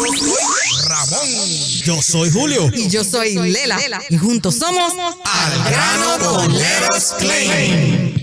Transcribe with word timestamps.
Ramón. 0.00 1.28
Yo 1.84 2.00
soy 2.00 2.30
Julio. 2.30 2.70
Y 2.72 2.88
yo 2.88 3.04
soy 3.04 3.34
Lela. 3.34 3.78
Y 4.08 4.16
juntos 4.16 4.56
somos 4.56 4.94
Al 5.24 5.70
grano 5.70 6.18
con 6.18 6.56
Leros 6.56 7.14
Claim. 7.18 8.14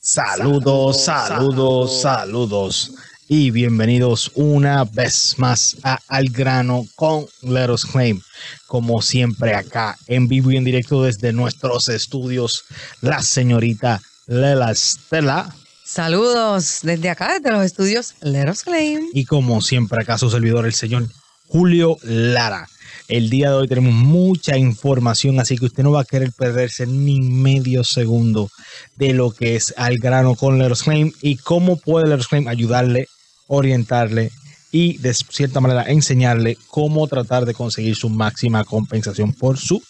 Saludos, 0.00 1.04
saludos, 1.04 2.00
saludos. 2.00 2.92
Y 3.28 3.50
bienvenidos 3.50 4.32
una 4.34 4.84
vez 4.84 5.34
más 5.36 5.76
a 5.82 5.98
Al 6.08 6.30
grano 6.30 6.86
con 6.96 7.26
Let 7.42 7.70
Us 7.70 7.84
Claim. 7.84 8.20
Como 8.66 9.02
siempre 9.02 9.54
acá 9.54 9.98
en 10.06 10.26
vivo 10.26 10.50
y 10.50 10.56
en 10.56 10.64
directo 10.64 11.02
desde 11.02 11.32
nuestros 11.34 11.90
estudios, 11.90 12.64
la 13.02 13.22
señorita 13.22 14.00
Lela 14.26 14.72
Estela. 14.72 15.54
Saludos 15.92 16.82
desde 16.84 17.10
acá, 17.10 17.34
desde 17.34 17.50
los 17.50 17.64
estudios 17.64 18.14
Let 18.20 18.48
Us 18.48 18.62
Claim. 18.62 19.08
Y 19.12 19.24
como 19.24 19.60
siempre 19.60 20.00
acá 20.00 20.18
su 20.18 20.30
servidor, 20.30 20.64
el 20.64 20.72
señor 20.72 21.08
Julio 21.48 21.96
Lara. 22.04 22.68
El 23.08 23.28
día 23.28 23.50
de 23.50 23.56
hoy 23.56 23.66
tenemos 23.66 23.92
mucha 23.92 24.56
información, 24.56 25.40
así 25.40 25.58
que 25.58 25.64
usted 25.64 25.82
no 25.82 25.90
va 25.90 26.02
a 26.02 26.04
querer 26.04 26.30
perderse 26.30 26.86
ni 26.86 27.20
medio 27.20 27.82
segundo 27.82 28.50
de 28.94 29.14
lo 29.14 29.32
que 29.32 29.56
es 29.56 29.74
al 29.76 29.98
grano 29.98 30.36
con 30.36 30.60
Let 30.60 30.70
Us 30.70 30.84
Claim 30.84 31.10
y 31.22 31.38
cómo 31.38 31.76
puede 31.76 32.06
Let 32.06 32.18
Us 32.18 32.28
Claim 32.28 32.46
ayudarle, 32.46 33.08
orientarle 33.48 34.30
y 34.70 34.96
de 34.98 35.12
cierta 35.12 35.58
manera 35.58 35.82
enseñarle 35.90 36.56
cómo 36.68 37.08
tratar 37.08 37.46
de 37.46 37.54
conseguir 37.54 37.96
su 37.96 38.10
máxima 38.10 38.62
compensación 38.62 39.32
por 39.32 39.58
su 39.58 39.82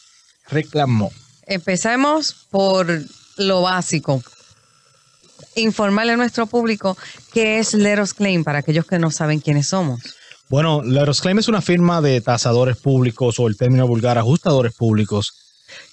reclamo. 0.49 1.13
Empecemos 1.47 2.47
por 2.51 2.89
lo 3.37 3.61
básico. 3.61 4.23
Informarle 5.57 6.13
a 6.13 6.17
nuestro 6.17 6.47
público 6.47 6.97
qué 7.33 7.59
es 7.59 7.75
Let 7.75 8.01
Us 8.01 8.15
Claim 8.15 8.45
para 8.45 8.61
aquellos 8.61 8.87
que 8.87 8.99
no 8.99 9.11
saben 9.11 9.41
quiénes 9.41 9.69
somos. 9.69 10.01
Bueno, 10.49 10.83
Leros 10.83 11.21
Claim 11.21 11.39
es 11.39 11.47
una 11.47 11.63
firma 11.63 12.01
de 12.01 12.21
tasadores 12.21 12.77
públicos 12.77 13.39
o 13.39 13.47
el 13.47 13.57
término 13.57 13.87
vulgar 13.87 14.19
ajustadores 14.19 14.75
públicos 14.75 15.33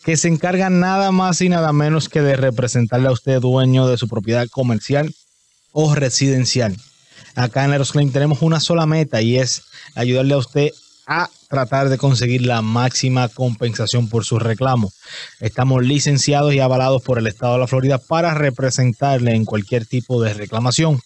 que 0.03 0.17
se 0.17 0.27
encargan 0.27 0.79
nada 0.79 1.11
más 1.11 1.41
y 1.41 1.49
nada 1.49 1.71
menos 1.73 2.09
que 2.09 2.21
de 2.21 2.35
representarle 2.35 3.07
a 3.07 3.11
usted 3.11 3.39
dueño 3.39 3.87
de 3.87 3.97
su 3.97 4.07
propiedad 4.07 4.47
comercial 4.49 5.13
o 5.73 5.93
residencial. 5.93 6.75
Acá 7.35 7.65
en 7.65 7.71
Leros 7.71 7.91
Claim 7.91 8.11
tenemos 8.11 8.41
una 8.41 8.59
sola 8.59 8.87
meta 8.87 9.21
y 9.21 9.37
es 9.37 9.61
ayudarle 9.93 10.33
a 10.33 10.37
usted 10.37 10.71
a 11.07 11.29
tratar 11.47 11.89
de 11.89 11.97
conseguir 11.97 12.45
la 12.45 12.61
máxima 12.61 13.29
compensación 13.29 14.09
por 14.09 14.25
su 14.25 14.37
reclamo. 14.37 14.91
Estamos 15.39 15.85
licenciados 15.85 16.53
y 16.53 16.59
avalados 16.59 17.01
por 17.01 17.17
el 17.17 17.27
Estado 17.27 17.53
de 17.53 17.59
la 17.59 17.67
Florida 17.67 17.97
para 17.97 18.33
representarle 18.33 19.33
en 19.33 19.45
cualquier 19.45 19.85
tipo 19.85 20.21
de 20.21 20.33
reclamación. 20.33 20.99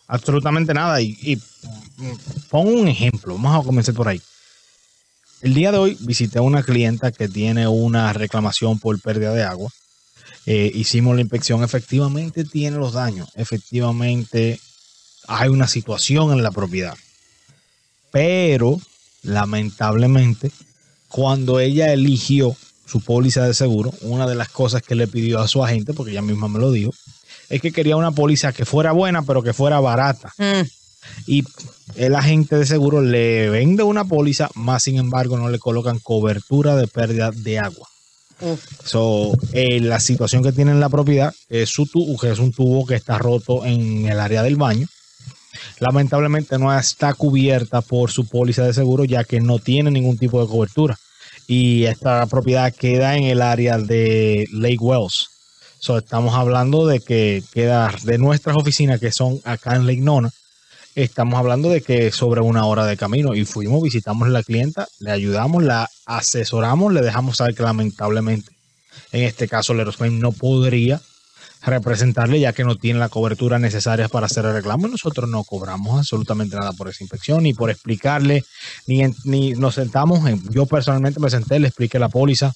Absolutamente 0.09 0.73
nada. 0.75 1.01
Y, 1.01 1.17
y 1.21 1.39
pongo 2.49 2.71
un 2.71 2.89
ejemplo. 2.89 3.35
Vamos 3.35 3.63
a 3.63 3.67
comenzar 3.67 3.95
por 3.95 4.09
ahí. 4.09 4.21
El 5.43 5.55
día 5.55 5.71
de 5.71 5.79
hoy 5.79 5.97
visité 6.01 6.39
a 6.39 6.43
una 6.43 6.63
clienta 6.63 7.13
que 7.13 7.29
tiene 7.29 7.69
una 7.69 8.13
reclamación 8.13 8.79
por 8.79 9.01
pérdida 9.01 9.33
de 9.35 9.43
agua. 9.43 9.71
Eh, 10.47 10.71
hicimos 10.75 11.15
la 11.15 11.23
inspección. 11.23 11.63
Efectivamente 11.63 12.45
tiene 12.45 12.79
los 12.79 12.95
daños. 12.95 13.29
Efectivamente 13.35 14.61
hay 15.29 15.49
una 15.49 15.67
situación 15.67 16.33
en 16.33 16.43
la 16.43 16.53
propiedad. 16.53 16.97
Pero, 18.13 18.81
lamentablemente, 19.23 20.51
cuando 21.09 21.61
ella 21.61 21.93
eligió 21.93 22.57
su 22.87 23.01
póliza 23.01 23.45
de 23.47 23.53
seguro, 23.53 23.93
una 24.03 24.27
de 24.27 24.37
las 24.37 24.49
cosas 24.49 24.83
que 24.83 24.95
le 24.95 25.09
pidió 25.09 25.41
a 25.41 25.49
su 25.49 25.63
agente, 25.65 25.93
porque 25.93 26.13
ella 26.13 26.23
misma 26.23 26.49
me 26.49 26.61
lo 26.61 26.71
dijo, 26.71 26.93
es 27.49 27.61
que 27.61 27.73
quería 27.73 27.97
una 27.97 28.13
póliza 28.13 28.53
que 28.53 28.65
fuera 28.65 28.93
buena, 28.93 29.23
pero 29.23 29.43
que 29.43 29.53
fuera 29.53 29.81
barata. 29.81 30.33
Mm, 30.39 30.63
Y 31.27 31.45
el 31.95 32.17
agente 32.17 32.57
de 32.57 32.67
seguro 32.67 33.01
le 33.01 33.49
vende 33.49 33.85
una 33.85 34.05
póliza, 34.05 34.51
más 34.55 34.83
sin 34.83 34.97
embargo 34.97 35.37
no 35.37 35.49
le 35.49 35.59
colocan 35.59 36.01
cobertura 36.01 36.75
de 36.77 36.89
pérdida 36.89 37.31
de 37.31 37.59
agua. 37.61 37.89
So, 38.85 39.33
eh, 39.53 39.81
la 39.81 39.99
situación 40.01 40.43
que 40.43 40.53
tiene 40.53 40.73
en 40.73 40.81
la 40.81 40.89
propiedad 40.89 41.33
es 41.49 41.71
su 41.71 41.87
tubo, 41.87 42.19
que 42.19 42.31
es 42.31 42.39
un 42.39 42.53
tubo 42.53 42.85
que 42.87 42.97
está 42.97 43.19
roto 43.19 43.65
en 43.65 44.09
el 44.09 44.21
área 44.21 44.43
del 44.43 44.57
baño. 44.57 44.87
Lamentablemente 45.79 46.59
no 46.59 46.77
está 46.77 47.15
cubierta 47.15 47.81
por 47.81 48.11
su 48.11 48.27
póliza 48.27 48.65
de 48.65 48.75
seguro, 48.75 49.05
ya 49.05 49.25
que 49.25 49.41
no 49.41 49.59
tiene 49.59 49.91
ningún 49.91 50.19
tipo 50.19 50.41
de 50.43 50.49
cobertura. 50.49 50.99
Y 51.47 51.85
esta 51.85 52.27
propiedad 52.27 52.75
queda 52.75 53.17
en 53.17 53.25
el 53.25 53.41
área 53.41 53.79
de 53.79 54.47
Lake 54.53 54.79
Wells. 54.81 55.29
Estamos 55.81 56.35
hablando 56.35 56.87
de 56.87 57.01
que 57.01 57.43
queda 57.53 57.93
de 58.03 58.19
nuestras 58.19 58.57
oficinas 58.57 58.99
que 59.01 59.13
son 59.13 59.41
acá 59.45 59.77
en 59.77 59.87
Lake 59.87 60.01
Nona. 60.01 60.31
Estamos 60.95 61.39
hablando 61.39 61.69
de 61.69 61.81
que 61.83 62.11
sobre 62.11 62.41
una 62.41 62.65
hora 62.65 62.87
de 62.87 62.97
camino 62.97 63.35
y 63.35 63.45
fuimos, 63.45 63.83
visitamos 63.83 64.27
a 64.27 64.31
la 64.31 64.43
clienta, 64.43 64.89
le 64.99 65.11
ayudamos, 65.13 65.63
la 65.63 65.89
asesoramos, 66.07 66.93
le 66.93 67.03
dejamos 67.03 67.37
saber 67.37 67.55
que 67.55 67.63
lamentablemente 67.63 68.51
en 69.13 69.25
este 69.25 69.47
caso 69.47 69.75
Leros 69.75 69.99
Claim 69.99 70.19
no 70.19 70.33
podría 70.33 71.01
representarle 71.63 72.41
ya 72.41 72.53
que 72.53 72.65
no 72.65 72.77
tiene 72.77 72.99
la 72.99 73.09
cobertura 73.09 73.59
necesaria 73.59 74.09
para 74.09 74.27
hacer 74.27 74.45
el 74.47 74.53
reclamo 74.55 74.89
y 74.89 74.91
nosotros 74.91 75.29
no 75.29 75.45
cobramos 75.45 75.99
absolutamente 75.99 76.57
nada 76.57 76.73
por 76.73 76.89
esa 76.89 77.05
inspección 77.05 77.43
ni 77.43 77.55
por 77.55 77.71
explicarle 77.71 78.45
ni, 78.87 79.03
en- 79.03 79.15
ni 79.25 79.53
nos 79.53 79.75
sentamos 79.75 80.27
en- 80.29 80.43
yo 80.51 80.67
personalmente 80.67 81.21
me 81.21 81.31
senté 81.31 81.59
le 81.59 81.69
expliqué 81.69 81.99
la 81.99 82.09
póliza 82.09 82.53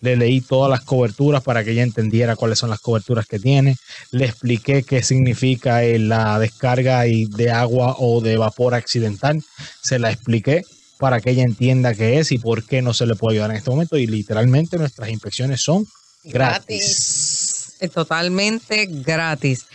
le 0.00 0.16
leí 0.16 0.40
todas 0.40 0.70
las 0.70 0.82
coberturas 0.82 1.42
para 1.42 1.64
que 1.64 1.72
ella 1.72 1.82
entendiera 1.82 2.36
cuáles 2.36 2.58
son 2.58 2.70
las 2.70 2.80
coberturas 2.80 3.26
que 3.26 3.38
tiene 3.38 3.76
le 4.10 4.26
expliqué 4.26 4.82
qué 4.82 5.02
significa 5.02 5.84
eh, 5.84 5.98
la 5.98 6.38
descarga 6.38 7.02
de 7.02 7.50
agua 7.50 7.96
o 7.98 8.20
de 8.20 8.36
vapor 8.36 8.74
accidental 8.74 9.42
se 9.82 9.98
la 9.98 10.10
expliqué 10.10 10.62
para 10.98 11.20
que 11.20 11.30
ella 11.30 11.42
entienda 11.42 11.94
qué 11.94 12.18
es 12.18 12.32
y 12.32 12.38
por 12.38 12.64
qué 12.64 12.82
no 12.82 12.94
se 12.94 13.06
le 13.06 13.14
puede 13.14 13.36
ayudar 13.36 13.50
en 13.50 13.56
este 13.58 13.70
momento 13.70 13.96
y 13.98 14.06
literalmente 14.06 14.78
nuestras 14.78 15.10
inspecciones 15.10 15.62
son 15.62 15.86
gratis. 16.24 17.76
Es 17.80 17.90
totalmente 17.90 18.86
gratis. 18.86 19.66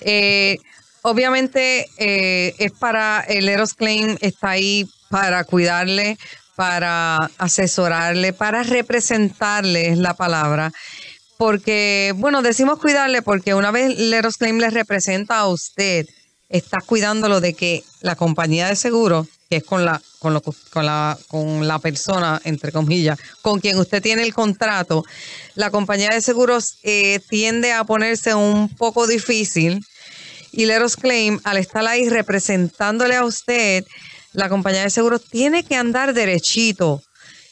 Eh, 0.00 0.58
obviamente 1.02 1.88
eh, 1.98 2.54
es 2.58 2.72
para 2.72 3.20
el 3.20 3.48
Eros 3.48 3.74
Claim, 3.74 4.16
está 4.20 4.50
ahí 4.50 4.88
para 5.10 5.44
cuidarle, 5.44 6.18
para 6.58 7.30
asesorarle, 7.38 8.32
para 8.32 8.64
representarle, 8.64 9.90
es 9.90 9.98
la 9.98 10.14
palabra. 10.14 10.72
Porque, 11.36 12.12
bueno, 12.16 12.42
decimos 12.42 12.80
cuidarle 12.80 13.22
porque 13.22 13.54
una 13.54 13.70
vez 13.70 13.96
Leros 13.96 14.38
Claim 14.38 14.58
le 14.58 14.68
representa 14.68 15.38
a 15.38 15.46
usted, 15.46 16.08
está 16.48 16.78
cuidándolo 16.84 17.40
de 17.40 17.54
que 17.54 17.84
la 18.00 18.16
compañía 18.16 18.66
de 18.66 18.74
seguro, 18.74 19.28
que 19.48 19.58
es 19.58 19.62
con 19.62 19.84
la, 19.84 20.02
con, 20.18 20.34
lo, 20.34 20.42
con, 20.42 20.84
la, 20.84 21.16
con 21.28 21.68
la 21.68 21.78
persona, 21.78 22.40
entre 22.42 22.72
comillas, 22.72 23.20
con 23.40 23.60
quien 23.60 23.78
usted 23.78 24.02
tiene 24.02 24.24
el 24.24 24.34
contrato, 24.34 25.04
la 25.54 25.70
compañía 25.70 26.10
de 26.10 26.20
seguros 26.20 26.78
eh, 26.82 27.20
tiende 27.28 27.72
a 27.72 27.84
ponerse 27.84 28.34
un 28.34 28.68
poco 28.68 29.06
difícil 29.06 29.86
y 30.50 30.66
Leros 30.66 30.96
Claim, 30.96 31.38
al 31.44 31.58
estar 31.58 31.86
ahí 31.86 32.08
representándole 32.08 33.14
a 33.14 33.24
usted, 33.24 33.84
la 34.32 34.48
compañía 34.48 34.82
de 34.82 34.90
seguros 34.90 35.22
tiene 35.24 35.64
que 35.64 35.76
andar 35.76 36.14
derechito. 36.14 37.02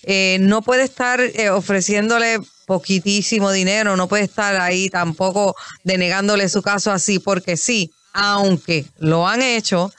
Eh, 0.02 0.38
no 0.40 0.62
puede 0.62 0.84
estar 0.84 1.20
eh, 1.20 1.50
ofreciéndole 1.50 2.38
poquitísimo 2.66 3.50
dinero, 3.50 3.96
no 3.96 4.08
puede 4.08 4.24
estar 4.24 4.56
ahí 4.60 4.88
tampoco 4.88 5.56
denegándole 5.84 6.48
su 6.48 6.62
caso 6.62 6.92
así, 6.92 7.18
porque 7.18 7.56
sí, 7.56 7.92
aunque 8.12 8.86
lo 8.98 9.26
han 9.26 9.42
hecho, 9.42 9.92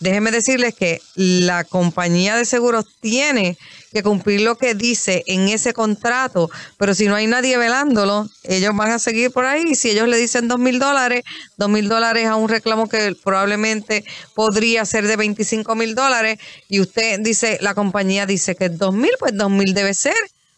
déjenme 0.00 0.30
decirles 0.30 0.74
que 0.74 1.00
la 1.14 1.64
compañía 1.64 2.36
de 2.36 2.44
seguros 2.44 2.86
tiene 3.00 3.56
que 3.92 4.02
cumplir 4.02 4.40
lo 4.40 4.56
que 4.56 4.74
dice 4.74 5.22
en 5.26 5.48
ese 5.48 5.72
contrato, 5.72 6.50
pero 6.78 6.94
si 6.94 7.06
no 7.06 7.14
hay 7.14 7.26
nadie 7.26 7.58
velándolo, 7.58 8.28
ellos 8.44 8.74
van 8.74 8.90
a 8.90 8.98
seguir 8.98 9.30
por 9.30 9.44
ahí. 9.44 9.74
Si 9.74 9.90
ellos 9.90 10.08
le 10.08 10.16
dicen 10.16 10.48
dos 10.48 10.58
mil 10.58 10.78
dólares, 10.78 11.24
dos 11.56 11.68
mil 11.68 11.88
dólares 11.88 12.26
a 12.26 12.36
un 12.36 12.48
reclamo 12.48 12.88
que 12.88 13.14
probablemente 13.22 14.04
podría 14.34 14.84
ser 14.84 15.06
de 15.06 15.16
25 15.16 15.74
mil 15.74 15.94
dólares, 15.94 16.38
y 16.68 16.80
usted 16.80 17.20
dice, 17.20 17.58
la 17.60 17.74
compañía 17.74 18.26
dice 18.26 18.54
que 18.54 18.66
es 18.66 18.78
dos 18.78 18.94
mil, 18.94 19.12
pues 19.18 19.36
dos 19.36 19.50
mil 19.50 19.74
debe 19.74 19.94
ser, 19.94 20.14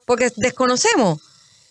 porque 0.07 0.31
desconocemos. 0.37 1.21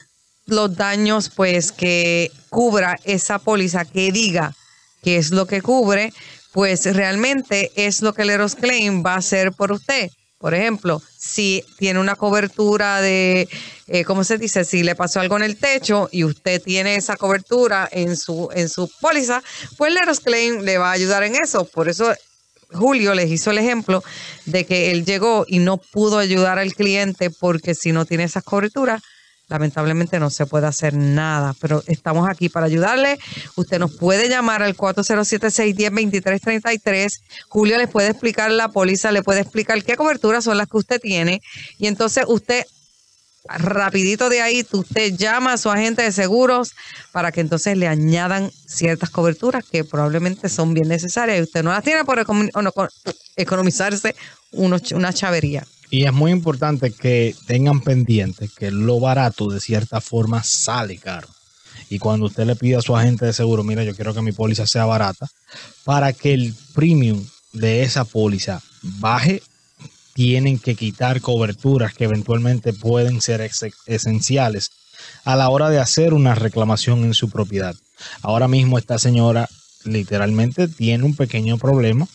los 0.46 0.76
daños, 0.76 1.30
pues, 1.30 1.72
que 1.72 2.30
cubra 2.48 2.98
esa 3.04 3.38
póliza, 3.38 3.84
que 3.84 4.10
diga 4.12 4.54
qué 5.02 5.16
es 5.16 5.30
lo 5.30 5.46
que 5.46 5.62
cubre, 5.62 6.12
pues 6.52 6.84
realmente 6.94 7.72
es 7.76 8.02
lo 8.02 8.12
que 8.12 8.22
el 8.22 8.30
Eros 8.30 8.54
Claim 8.54 9.02
va 9.04 9.14
a 9.14 9.18
hacer 9.18 9.52
por 9.52 9.72
usted. 9.72 10.10
Por 10.38 10.54
ejemplo, 10.54 11.00
si 11.16 11.64
tiene 11.78 12.00
una 12.00 12.16
cobertura 12.16 13.00
de, 13.00 13.48
eh, 13.86 14.04
¿cómo 14.04 14.24
se 14.24 14.38
dice? 14.38 14.64
Si 14.64 14.82
le 14.82 14.96
pasó 14.96 15.20
algo 15.20 15.36
en 15.36 15.44
el 15.44 15.56
techo 15.56 16.08
y 16.10 16.24
usted 16.24 16.60
tiene 16.60 16.96
esa 16.96 17.16
cobertura 17.16 17.88
en 17.92 18.16
su, 18.16 18.48
en 18.52 18.68
su 18.68 18.90
póliza, 19.00 19.40
pues 19.78 19.94
Leros 19.94 20.18
Claim 20.18 20.62
le 20.62 20.78
va 20.78 20.88
a 20.88 20.94
ayudar 20.94 21.22
en 21.22 21.36
eso. 21.36 21.64
Por 21.64 21.88
eso 21.88 22.12
Julio 22.72 23.14
les 23.14 23.30
hizo 23.30 23.50
el 23.50 23.58
ejemplo 23.58 24.02
de 24.46 24.64
que 24.64 24.90
él 24.90 25.04
llegó 25.04 25.44
y 25.46 25.58
no 25.58 25.76
pudo 25.76 26.18
ayudar 26.18 26.58
al 26.58 26.74
cliente 26.74 27.30
porque 27.30 27.74
si 27.74 27.92
no 27.92 28.04
tiene 28.04 28.24
esas 28.24 28.44
coberturas, 28.44 29.02
lamentablemente 29.48 30.18
no 30.18 30.30
se 30.30 30.46
puede 30.46 30.66
hacer 30.66 30.94
nada, 30.94 31.54
pero 31.60 31.82
estamos 31.86 32.28
aquí 32.28 32.48
para 32.48 32.66
ayudarle. 32.66 33.18
Usted 33.56 33.78
nos 33.78 33.92
puede 33.92 34.28
llamar 34.28 34.62
al 34.62 34.76
407-610-2333. 34.76 37.20
Julio 37.48 37.76
les 37.76 37.88
puede 37.88 38.08
explicar 38.08 38.50
la 38.50 38.68
póliza, 38.68 39.12
le 39.12 39.22
puede 39.22 39.40
explicar 39.40 39.84
qué 39.84 39.96
coberturas 39.96 40.44
son 40.44 40.56
las 40.56 40.68
que 40.68 40.78
usted 40.78 41.00
tiene 41.00 41.42
y 41.78 41.86
entonces 41.86 42.24
usted 42.26 42.64
rapidito 43.48 44.28
de 44.28 44.40
ahí, 44.40 44.66
usted 44.72 45.16
llama 45.16 45.54
a 45.54 45.58
su 45.58 45.70
agente 45.70 46.02
de 46.02 46.12
seguros 46.12 46.72
para 47.10 47.32
que 47.32 47.40
entonces 47.40 47.76
le 47.76 47.88
añadan 47.88 48.50
ciertas 48.66 49.10
coberturas 49.10 49.64
que 49.64 49.84
probablemente 49.84 50.48
son 50.48 50.74
bien 50.74 50.88
necesarias 50.88 51.38
y 51.38 51.42
usted 51.42 51.62
no 51.62 51.70
las 51.70 51.84
tiene 51.84 52.04
por 52.04 52.24
economizarse 53.36 54.14
una 54.52 55.12
chavería. 55.12 55.66
Y 55.90 56.06
es 56.06 56.12
muy 56.12 56.30
importante 56.30 56.90
que 56.90 57.34
tengan 57.46 57.82
pendiente 57.82 58.48
que 58.56 58.70
lo 58.70 58.98
barato 58.98 59.50
de 59.50 59.60
cierta 59.60 60.00
forma 60.00 60.42
sale 60.42 60.96
caro. 60.96 61.28
Y 61.90 61.98
cuando 61.98 62.26
usted 62.26 62.46
le 62.46 62.56
pide 62.56 62.76
a 62.76 62.80
su 62.80 62.96
agente 62.96 63.26
de 63.26 63.34
seguro, 63.34 63.62
mira, 63.62 63.84
yo 63.84 63.94
quiero 63.94 64.14
que 64.14 64.22
mi 64.22 64.32
póliza 64.32 64.66
sea 64.66 64.86
barata, 64.86 65.28
para 65.84 66.14
que 66.14 66.32
el 66.32 66.54
premium 66.72 67.22
de 67.52 67.82
esa 67.82 68.06
póliza 68.06 68.62
baje, 68.80 69.42
tienen 70.14 70.58
que 70.58 70.74
quitar 70.74 71.20
coberturas 71.20 71.94
que 71.94 72.04
eventualmente 72.04 72.72
pueden 72.72 73.20
ser 73.20 73.48
esenciales 73.86 74.70
a 75.24 75.36
la 75.36 75.48
hora 75.48 75.70
de 75.70 75.78
hacer 75.78 76.14
una 76.14 76.34
reclamación 76.34 77.04
en 77.04 77.14
su 77.14 77.30
propiedad. 77.30 77.74
Ahora 78.22 78.48
mismo 78.48 78.78
esta 78.78 78.98
señora 78.98 79.48
literalmente 79.84 80.68
tiene 80.68 81.04
un 81.04 81.16
pequeño 81.16 81.58
problema 81.58 82.06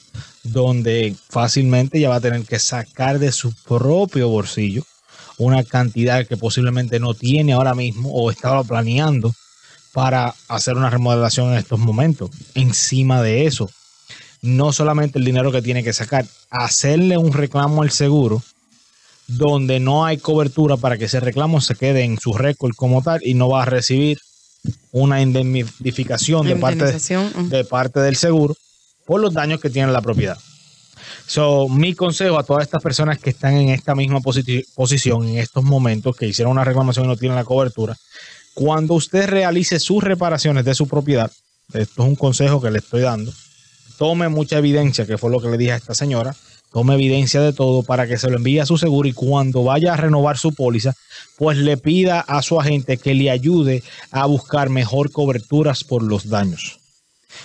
donde 0.43 1.15
fácilmente 1.29 1.99
ya 1.99 2.09
va 2.09 2.15
a 2.15 2.21
tener 2.21 2.43
que 2.43 2.59
sacar 2.59 3.19
de 3.19 3.31
su 3.31 3.53
propio 3.67 4.29
bolsillo 4.29 4.83
una 5.37 5.63
cantidad 5.63 6.25
que 6.25 6.37
posiblemente 6.37 6.99
no 6.99 7.13
tiene 7.13 7.53
ahora 7.53 7.75
mismo 7.75 8.11
o 8.11 8.31
estaba 8.31 8.63
planeando 8.63 9.33
para 9.93 10.33
hacer 10.47 10.75
una 10.75 10.89
remodelación 10.89 11.51
en 11.51 11.59
estos 11.59 11.79
momentos. 11.79 12.31
Encima 12.55 13.21
de 13.21 13.45
eso, 13.45 13.69
no 14.41 14.71
solamente 14.71 15.19
el 15.19 15.25
dinero 15.25 15.51
que 15.51 15.61
tiene 15.61 15.83
que 15.83 15.93
sacar, 15.93 16.25
hacerle 16.49 17.17
un 17.17 17.33
reclamo 17.33 17.81
al 17.81 17.91
seguro 17.91 18.43
donde 19.27 19.79
no 19.79 20.05
hay 20.05 20.17
cobertura 20.17 20.77
para 20.77 20.97
que 20.97 21.05
ese 21.05 21.19
reclamo 21.19 21.59
se 21.59 21.75
quede 21.75 22.03
en 22.03 22.17
su 22.17 22.33
récord 22.33 22.73
como 22.75 23.01
tal 23.01 23.19
y 23.23 23.33
no 23.33 23.49
va 23.49 23.63
a 23.63 23.65
recibir 23.65 24.19
una 24.91 25.21
indemnificación, 25.21 26.47
de, 26.47 26.55
parte 26.55 26.85
de, 26.85 27.63
parte 27.65 27.99
del 27.99 28.15
seguro 28.15 28.55
por 29.05 29.21
los 29.21 29.33
daños 29.33 29.61
que 29.61 29.69
tiene 29.69 29.91
la 29.91 30.01
propiedad. 30.01 30.37
So, 31.25 31.67
mi 31.67 31.93
consejo 31.93 32.39
a 32.39 32.43
todas 32.43 32.63
estas 32.63 32.81
personas 32.81 33.19
que 33.19 33.29
están 33.29 33.55
en 33.55 33.69
esta 33.69 33.95
misma 33.95 34.21
posición 34.21 35.27
en 35.27 35.37
estos 35.37 35.63
momentos, 35.63 36.15
que 36.15 36.27
hicieron 36.27 36.53
una 36.53 36.63
reclamación 36.63 37.05
y 37.05 37.09
no 37.09 37.17
tienen 37.17 37.35
la 37.35 37.43
cobertura, 37.43 37.97
cuando 38.53 38.93
usted 38.93 39.27
realice 39.27 39.79
sus 39.79 40.03
reparaciones 40.03 40.63
de 40.65 40.73
su 40.73 40.87
propiedad, 40.87 41.31
esto 41.73 42.03
es 42.03 42.09
un 42.09 42.15
consejo 42.15 42.61
que 42.61 42.71
le 42.71 42.79
estoy 42.79 43.01
dando, 43.01 43.31
tome 43.97 44.29
mucha 44.29 44.59
evidencia, 44.59 45.05
que 45.05 45.17
fue 45.17 45.31
lo 45.31 45.41
que 45.41 45.49
le 45.49 45.57
dije 45.57 45.73
a 45.73 45.77
esta 45.77 45.95
señora, 45.95 46.35
tome 46.71 46.93
evidencia 46.93 47.41
de 47.41 47.53
todo 47.53 47.83
para 47.83 48.07
que 48.07 48.17
se 48.17 48.29
lo 48.29 48.37
envíe 48.37 48.59
a 48.59 48.65
su 48.65 48.77
seguro 48.77 49.07
y 49.07 49.13
cuando 49.13 49.63
vaya 49.63 49.93
a 49.93 49.97
renovar 49.97 50.37
su 50.37 50.53
póliza, 50.53 50.93
pues 51.37 51.57
le 51.57 51.77
pida 51.77 52.19
a 52.19 52.41
su 52.41 52.59
agente 52.59 52.97
que 52.97 53.13
le 53.13 53.31
ayude 53.31 53.83
a 54.11 54.25
buscar 54.25 54.69
mejor 54.69 55.11
coberturas 55.11 55.83
por 55.83 56.03
los 56.03 56.29
daños. 56.29 56.79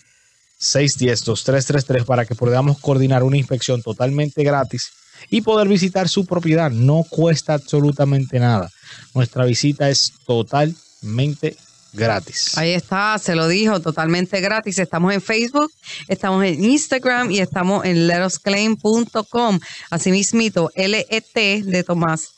407-610-2333 0.60 2.04
para 2.04 2.26
que 2.26 2.36
podamos 2.36 2.78
coordinar 2.80 3.24
una 3.24 3.38
inspección 3.38 3.82
totalmente 3.82 4.44
gratis 4.44 4.92
y 5.30 5.44
poder 5.44 5.70
visitar 5.70 6.10
su 6.10 6.26
propiedad. 6.26 6.70
No 6.70 7.06
cuesta 7.10 7.54
absolutamente 7.54 8.38
nada. 8.38 8.70
Nuestra 9.16 9.46
visita 9.46 9.90
es 9.90 10.12
totalmente 10.26 11.56
gratis. 11.94 12.58
Ahí 12.58 12.74
está, 12.74 13.18
se 13.20 13.36
lo 13.36 13.48
dijo, 13.48 13.80
totalmente 13.80 14.42
gratis. 14.42 14.80
Estamos 14.80 15.14
en 15.14 15.22
Facebook, 15.22 15.72
estamos 16.08 16.44
en 16.44 16.64
Instagram 16.64 17.32
y 17.32 17.40
estamos 17.40 17.86
en 17.86 18.08
letosclaim.com. 18.08 19.60
Asimismo, 19.90 20.70
L-E-T 20.76 21.64
de 21.64 21.84
Tomás, 21.84 22.34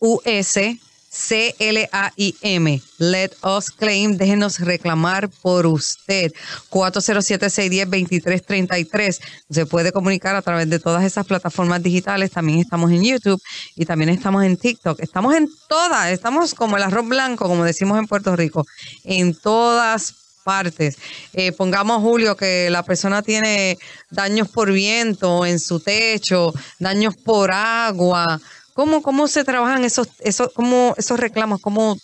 U-S 0.00 0.78
C-L-A-I-M. 1.10 2.82
Let 2.98 3.30
us 3.42 3.70
claim. 3.70 4.16
Déjenos 4.16 4.60
reclamar 4.60 5.28
por 5.28 5.66
usted. 5.66 6.32
407-610-2333. 6.70 9.20
Se 9.50 9.66
puede 9.66 9.92
comunicar 9.92 10.36
a 10.36 10.42
través 10.42 10.68
de 10.68 10.78
todas 10.78 11.04
esas 11.04 11.26
plataformas 11.26 11.82
digitales. 11.82 12.30
También 12.30 12.60
estamos 12.60 12.90
en 12.90 13.02
YouTube 13.02 13.40
y 13.76 13.86
también 13.86 14.10
estamos 14.10 14.44
en 14.44 14.56
TikTok. 14.56 15.00
Estamos 15.00 15.34
en 15.34 15.48
todas. 15.68 16.10
Estamos 16.10 16.54
como 16.54 16.76
el 16.76 16.82
arroz 16.82 17.08
blanco, 17.08 17.48
como 17.48 17.64
decimos 17.64 17.98
en 17.98 18.06
Puerto 18.06 18.36
Rico. 18.36 18.66
En 19.04 19.34
todas 19.34 20.14
partes. 20.44 20.96
Eh, 21.34 21.52
pongamos, 21.52 22.00
Julio, 22.00 22.34
que 22.34 22.70
la 22.70 22.82
persona 22.82 23.20
tiene 23.20 23.76
daños 24.10 24.48
por 24.48 24.72
viento 24.72 25.44
en 25.44 25.60
su 25.60 25.78
techo, 25.78 26.54
daños 26.78 27.14
por 27.16 27.50
agua 27.50 28.40
¿Cómo, 28.78 29.02
cómo 29.02 29.26
se 29.26 29.42
trabajan 29.42 29.82
esos, 29.82 30.06
esos, 30.20 30.52
cómo, 30.54 30.94
esos 30.96 31.18
reclamos? 31.18 31.60
¿Cómo, 31.60 31.98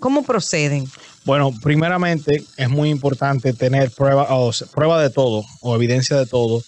¿Cómo 0.00 0.24
proceden? 0.24 0.90
Bueno, 1.24 1.52
primeramente 1.62 2.42
es 2.56 2.68
muy 2.68 2.90
importante 2.90 3.52
tener 3.52 3.92
prueba, 3.92 4.26
prueba 4.74 5.00
de 5.00 5.10
todo 5.10 5.44
o 5.60 5.76
evidencia 5.76 6.16
de 6.16 6.26
todo 6.26 6.60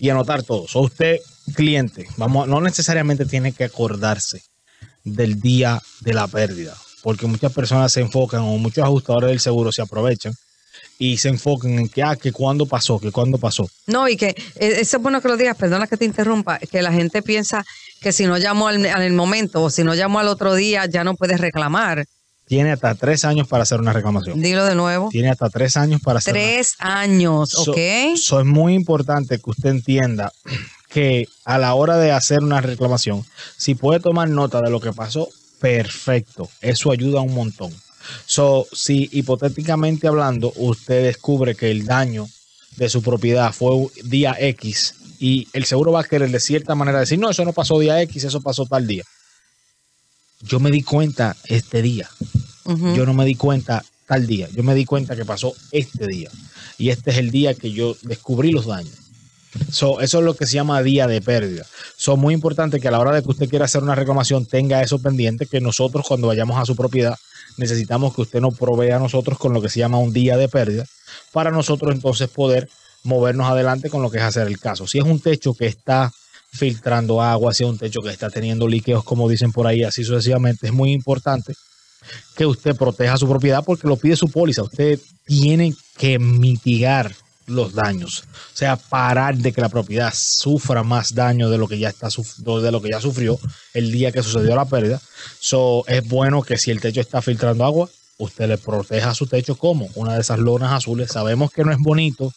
y 0.00 0.08
anotar 0.08 0.42
todo. 0.42 0.66
O 0.74 0.80
usted, 0.80 1.20
cliente, 1.54 2.08
vamos, 2.16 2.48
no 2.48 2.60
necesariamente 2.60 3.26
tiene 3.26 3.52
que 3.52 3.62
acordarse 3.62 4.42
del 5.04 5.40
día 5.40 5.80
de 6.00 6.12
la 6.12 6.26
pérdida, 6.26 6.76
porque 7.04 7.28
muchas 7.28 7.52
personas 7.52 7.92
se 7.92 8.00
enfocan 8.00 8.40
o 8.40 8.58
muchos 8.58 8.82
ajustadores 8.82 9.30
del 9.30 9.38
seguro 9.38 9.70
se 9.70 9.82
aprovechan 9.82 10.34
y 11.00 11.16
se 11.16 11.30
enfocan 11.30 11.78
en 11.78 11.88
que, 11.88 12.02
ah, 12.02 12.14
que 12.14 12.30
cuándo 12.30 12.66
pasó, 12.66 13.00
que 13.00 13.10
cuándo 13.10 13.38
pasó. 13.38 13.66
No, 13.86 14.06
y 14.06 14.18
que 14.18 14.28
eh, 14.28 14.76
eso 14.80 14.98
es 14.98 15.02
bueno 15.02 15.22
que 15.22 15.28
lo 15.28 15.38
digas, 15.38 15.56
perdona 15.56 15.86
que 15.86 15.96
te 15.96 16.04
interrumpa, 16.04 16.58
que 16.58 16.82
la 16.82 16.92
gente 16.92 17.22
piensa 17.22 17.64
que 18.02 18.12
si 18.12 18.26
no 18.26 18.36
llamo 18.36 18.68
al, 18.68 18.84
el 18.84 19.12
momento 19.14 19.62
o 19.62 19.70
si 19.70 19.82
no 19.82 19.94
llamo 19.94 20.18
al 20.18 20.28
otro 20.28 20.54
día 20.54 20.84
ya 20.84 21.02
no 21.02 21.14
puedes 21.14 21.40
reclamar. 21.40 22.04
Tiene 22.46 22.72
hasta 22.72 22.94
tres 22.94 23.24
años 23.24 23.48
para 23.48 23.62
hacer 23.62 23.80
una 23.80 23.94
reclamación. 23.94 24.42
Dilo 24.42 24.66
de 24.66 24.74
nuevo. 24.74 25.08
Tiene 25.08 25.30
hasta 25.30 25.48
tres 25.48 25.78
años 25.78 26.02
para 26.02 26.18
hacer. 26.18 26.34
Tres 26.34 26.74
años, 26.80 27.56
ok. 27.56 27.78
Eso 27.78 28.38
es 28.38 28.46
muy 28.46 28.74
importante 28.74 29.38
que 29.38 29.50
usted 29.50 29.70
entienda 29.70 30.30
que 30.90 31.28
a 31.46 31.56
la 31.56 31.72
hora 31.72 31.96
de 31.96 32.12
hacer 32.12 32.40
una 32.40 32.60
reclamación, 32.60 33.24
si 33.56 33.74
puede 33.74 34.00
tomar 34.00 34.28
nota 34.28 34.60
de 34.60 34.68
lo 34.68 34.80
que 34.80 34.92
pasó, 34.92 35.28
perfecto. 35.60 36.50
Eso 36.60 36.92
ayuda 36.92 37.22
un 37.22 37.32
montón. 37.32 37.72
So, 38.26 38.66
si 38.72 39.08
hipotéticamente 39.12 40.08
hablando, 40.08 40.52
usted 40.56 41.04
descubre 41.04 41.54
que 41.54 41.70
el 41.70 41.86
daño 41.86 42.28
de 42.76 42.88
su 42.88 43.02
propiedad 43.02 43.52
fue 43.52 43.88
día 44.04 44.36
X 44.38 44.94
y 45.18 45.48
el 45.52 45.64
seguro 45.64 45.92
va 45.92 46.00
a 46.00 46.04
querer 46.04 46.30
de 46.30 46.40
cierta 46.40 46.74
manera 46.74 47.00
decir, 47.00 47.18
no, 47.18 47.30
eso 47.30 47.44
no 47.44 47.52
pasó 47.52 47.78
día 47.78 48.00
X, 48.02 48.24
eso 48.24 48.40
pasó 48.40 48.64
tal 48.66 48.86
día. 48.86 49.04
Yo 50.40 50.60
me 50.60 50.70
di 50.70 50.82
cuenta 50.82 51.36
este 51.44 51.82
día. 51.82 52.08
Yo 52.64 53.04
no 53.04 53.14
me 53.14 53.24
di 53.24 53.34
cuenta 53.34 53.84
tal 54.06 54.26
día. 54.26 54.48
Yo 54.54 54.62
me 54.62 54.74
di 54.74 54.84
cuenta 54.84 55.16
que 55.16 55.24
pasó 55.24 55.52
este 55.72 56.06
día. 56.06 56.30
Y 56.78 56.88
este 56.88 57.10
es 57.10 57.18
el 57.18 57.30
día 57.30 57.54
que 57.54 57.72
yo 57.72 57.96
descubrí 58.02 58.50
los 58.50 58.66
daños. 58.66 58.94
So, 59.70 60.00
eso 60.00 60.18
es 60.18 60.24
lo 60.24 60.34
que 60.34 60.46
se 60.46 60.54
llama 60.54 60.82
día 60.82 61.06
de 61.06 61.20
pérdida. 61.20 61.66
Son 61.96 62.20
muy 62.20 62.34
importante 62.34 62.80
que 62.80 62.88
a 62.88 62.90
la 62.90 63.00
hora 63.00 63.12
de 63.12 63.22
que 63.22 63.30
usted 63.30 63.48
quiera 63.48 63.64
hacer 63.64 63.82
una 63.82 63.94
reclamación 63.94 64.46
tenga 64.46 64.82
eso 64.82 65.00
pendiente, 65.00 65.46
que 65.46 65.60
nosotros 65.60 66.06
cuando 66.06 66.28
vayamos 66.28 66.58
a 66.58 66.64
su 66.64 66.76
propiedad 66.76 67.16
necesitamos 67.56 68.14
que 68.14 68.22
usted 68.22 68.40
nos 68.40 68.56
provea 68.56 68.96
a 68.96 68.98
nosotros 69.00 69.38
con 69.38 69.52
lo 69.52 69.60
que 69.60 69.68
se 69.68 69.80
llama 69.80 69.98
un 69.98 70.12
día 70.12 70.36
de 70.36 70.48
pérdida 70.48 70.84
para 71.32 71.50
nosotros 71.50 71.94
entonces 71.94 72.28
poder 72.28 72.68
movernos 73.02 73.50
adelante 73.50 73.90
con 73.90 74.02
lo 74.02 74.10
que 74.10 74.18
es 74.18 74.24
hacer 74.24 74.46
el 74.46 74.58
caso. 74.58 74.86
Si 74.86 74.98
es 74.98 75.04
un 75.04 75.20
techo 75.20 75.54
que 75.54 75.66
está 75.66 76.12
filtrando 76.52 77.22
agua, 77.22 77.54
si 77.54 77.64
es 77.64 77.70
un 77.70 77.78
techo 77.78 78.00
que 78.02 78.10
está 78.10 78.30
teniendo 78.30 78.68
líquidos, 78.68 79.04
como 79.04 79.28
dicen 79.28 79.52
por 79.52 79.66
ahí, 79.66 79.82
así 79.82 80.04
sucesivamente, 80.04 80.66
es 80.66 80.72
muy 80.72 80.92
importante 80.92 81.54
que 82.36 82.46
usted 82.46 82.76
proteja 82.76 83.16
su 83.16 83.28
propiedad 83.28 83.64
porque 83.64 83.88
lo 83.88 83.96
pide 83.96 84.16
su 84.16 84.28
póliza. 84.28 84.62
Usted 84.62 84.98
tiene 85.24 85.74
que 85.96 86.18
mitigar 86.18 87.14
los 87.50 87.74
daños, 87.74 88.24
o 88.54 88.56
sea, 88.56 88.76
parar 88.76 89.36
de 89.36 89.52
que 89.52 89.60
la 89.60 89.68
propiedad 89.68 90.12
sufra 90.14 90.82
más 90.82 91.14
daño 91.14 91.50
de 91.50 91.58
lo 91.58 91.68
que 91.68 91.78
ya 91.78 91.88
está 91.88 92.08
de 92.08 92.72
lo 92.72 92.80
que 92.80 92.90
ya 92.90 93.00
sufrió 93.00 93.38
el 93.74 93.92
día 93.92 94.12
que 94.12 94.22
sucedió 94.22 94.56
la 94.56 94.64
pérdida. 94.64 95.00
So, 95.38 95.84
es 95.86 96.06
bueno 96.06 96.42
que 96.42 96.58
si 96.58 96.70
el 96.70 96.80
techo 96.80 97.00
está 97.00 97.22
filtrando 97.22 97.64
agua, 97.64 97.88
usted 98.20 98.48
le 98.48 98.58
proteja 98.58 99.14
su 99.14 99.26
techo 99.26 99.56
como 99.56 99.88
una 99.94 100.14
de 100.14 100.20
esas 100.20 100.38
lonas 100.38 100.72
azules. 100.72 101.10
Sabemos 101.10 101.50
que 101.50 101.64
no 101.64 101.72
es 101.72 101.78
bonito, 101.78 102.32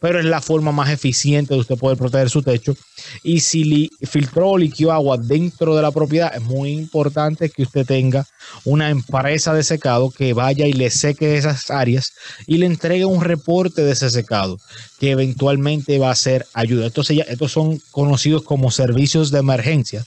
pero 0.00 0.18
es 0.18 0.24
la 0.24 0.40
forma 0.40 0.72
más 0.72 0.90
eficiente 0.90 1.54
de 1.54 1.60
usted 1.60 1.76
poder 1.76 1.98
proteger 1.98 2.30
su 2.30 2.42
techo. 2.42 2.74
Y 3.22 3.40
si 3.40 3.64
li- 3.64 3.90
filtró 4.02 4.52
o 4.52 4.92
agua 4.92 5.18
dentro 5.18 5.74
de 5.74 5.82
la 5.82 5.90
propiedad, 5.90 6.34
es 6.34 6.42
muy 6.42 6.70
importante 6.72 7.50
que 7.50 7.64
usted 7.64 7.84
tenga 7.84 8.24
una 8.64 8.90
empresa 8.90 9.52
de 9.52 9.64
secado 9.64 10.10
que 10.10 10.32
vaya 10.32 10.66
y 10.66 10.72
le 10.72 10.90
seque 10.90 11.36
esas 11.36 11.70
áreas 11.70 12.12
y 12.46 12.58
le 12.58 12.66
entregue 12.66 13.04
un 13.04 13.22
reporte 13.22 13.82
de 13.82 13.92
ese 13.92 14.10
secado 14.10 14.58
que 15.00 15.10
eventualmente 15.10 15.98
va 15.98 16.10
a 16.10 16.14
ser 16.14 16.46
ayuda. 16.54 16.86
Estos, 16.86 17.08
se 17.08 17.14
lla- 17.16 17.26
estos 17.28 17.50
son 17.52 17.80
conocidos 17.90 18.42
como 18.44 18.70
servicios 18.70 19.30
de 19.30 19.40
emergencia 19.40 20.04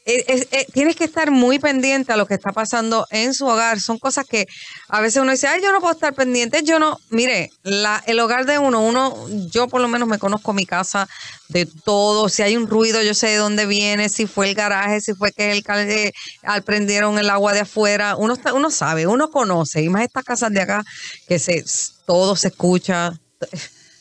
eh, 0.07 0.47
eh, 0.53 0.67
tienes 0.73 0.95
que 0.97 1.05
estar 1.05 1.31
muy 1.33 1.59
pendiente 1.59 2.13
a 2.13 2.17
lo 2.17 2.27
que 2.27 2.35
está 2.35 2.53
pasando 2.53 3.07
en 3.11 3.35
su 3.35 3.47
hogar. 3.47 3.81
Son 3.81 3.99
cosas 3.99 4.25
que 4.25 4.47
a 4.89 5.01
veces 5.01 5.21
uno 5.21 5.33
dice, 5.33 5.49
ay, 5.49 5.61
yo 5.63 5.73
no 5.73 5.81
puedo 5.81 5.93
estar 5.93 6.15
pendiente. 6.15 6.63
Yo 6.63 6.79
no, 6.79 6.99
mire, 7.11 7.51
la, 7.65 8.03
el 8.07 8.21
hogar 8.21 8.47
de 8.47 8.59
uno, 8.59 8.81
uno, 8.83 9.17
yo 9.51 9.67
por 9.69 9.81
lo 9.81 9.89
menos 9.89 10.09
me 10.09 10.19
conozco 10.19 10.53
mi 10.53 10.65
casa 10.65 11.09
de 11.49 11.67
todo. 11.67 12.29
Si 12.29 12.43
hay 12.43 12.57
un 12.57 12.69
ruido, 12.69 13.03
yo 13.03 13.15
sé 13.15 13.27
de 13.29 13.37
dónde 13.37 13.67
viene, 13.67 14.09
si 14.09 14.27
fue 14.27 14.49
el 14.49 14.55
garaje, 14.55 15.01
si 15.01 15.13
fue 15.15 15.33
que 15.33 15.51
el 15.53 15.63
cal- 15.65 15.91
eh, 15.91 16.13
al 16.43 16.63
prendieron 16.63 17.19
el 17.19 17.29
agua 17.29 17.53
de 17.53 17.61
afuera. 17.61 18.15
Uno, 18.17 18.35
está- 18.35 18.55
uno 18.55 18.71
sabe, 18.71 19.07
uno 19.09 19.31
conoce. 19.31 19.83
Y 19.83 19.89
más 19.89 20.03
estas 20.03 20.25
casas 20.25 20.53
de 20.53 20.61
acá 20.61 20.85
que 21.29 21.39
se, 21.41 21.65
todo 22.07 22.37
se 22.37 22.49
escucha. 22.49 23.13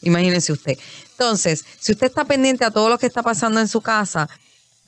Imagínense 0.02 0.52
usted. 0.52 0.78
Entonces, 1.12 1.66
si 1.80 1.94
usted 1.94 2.08
está 2.08 2.26
pendiente 2.26 2.64
a 2.66 2.72
todo 2.72 2.90
lo 2.90 2.98
que 3.00 3.08
está 3.08 3.24
pasando 3.24 3.60
en 3.60 3.68
su 3.68 3.82
casa, 3.82 4.30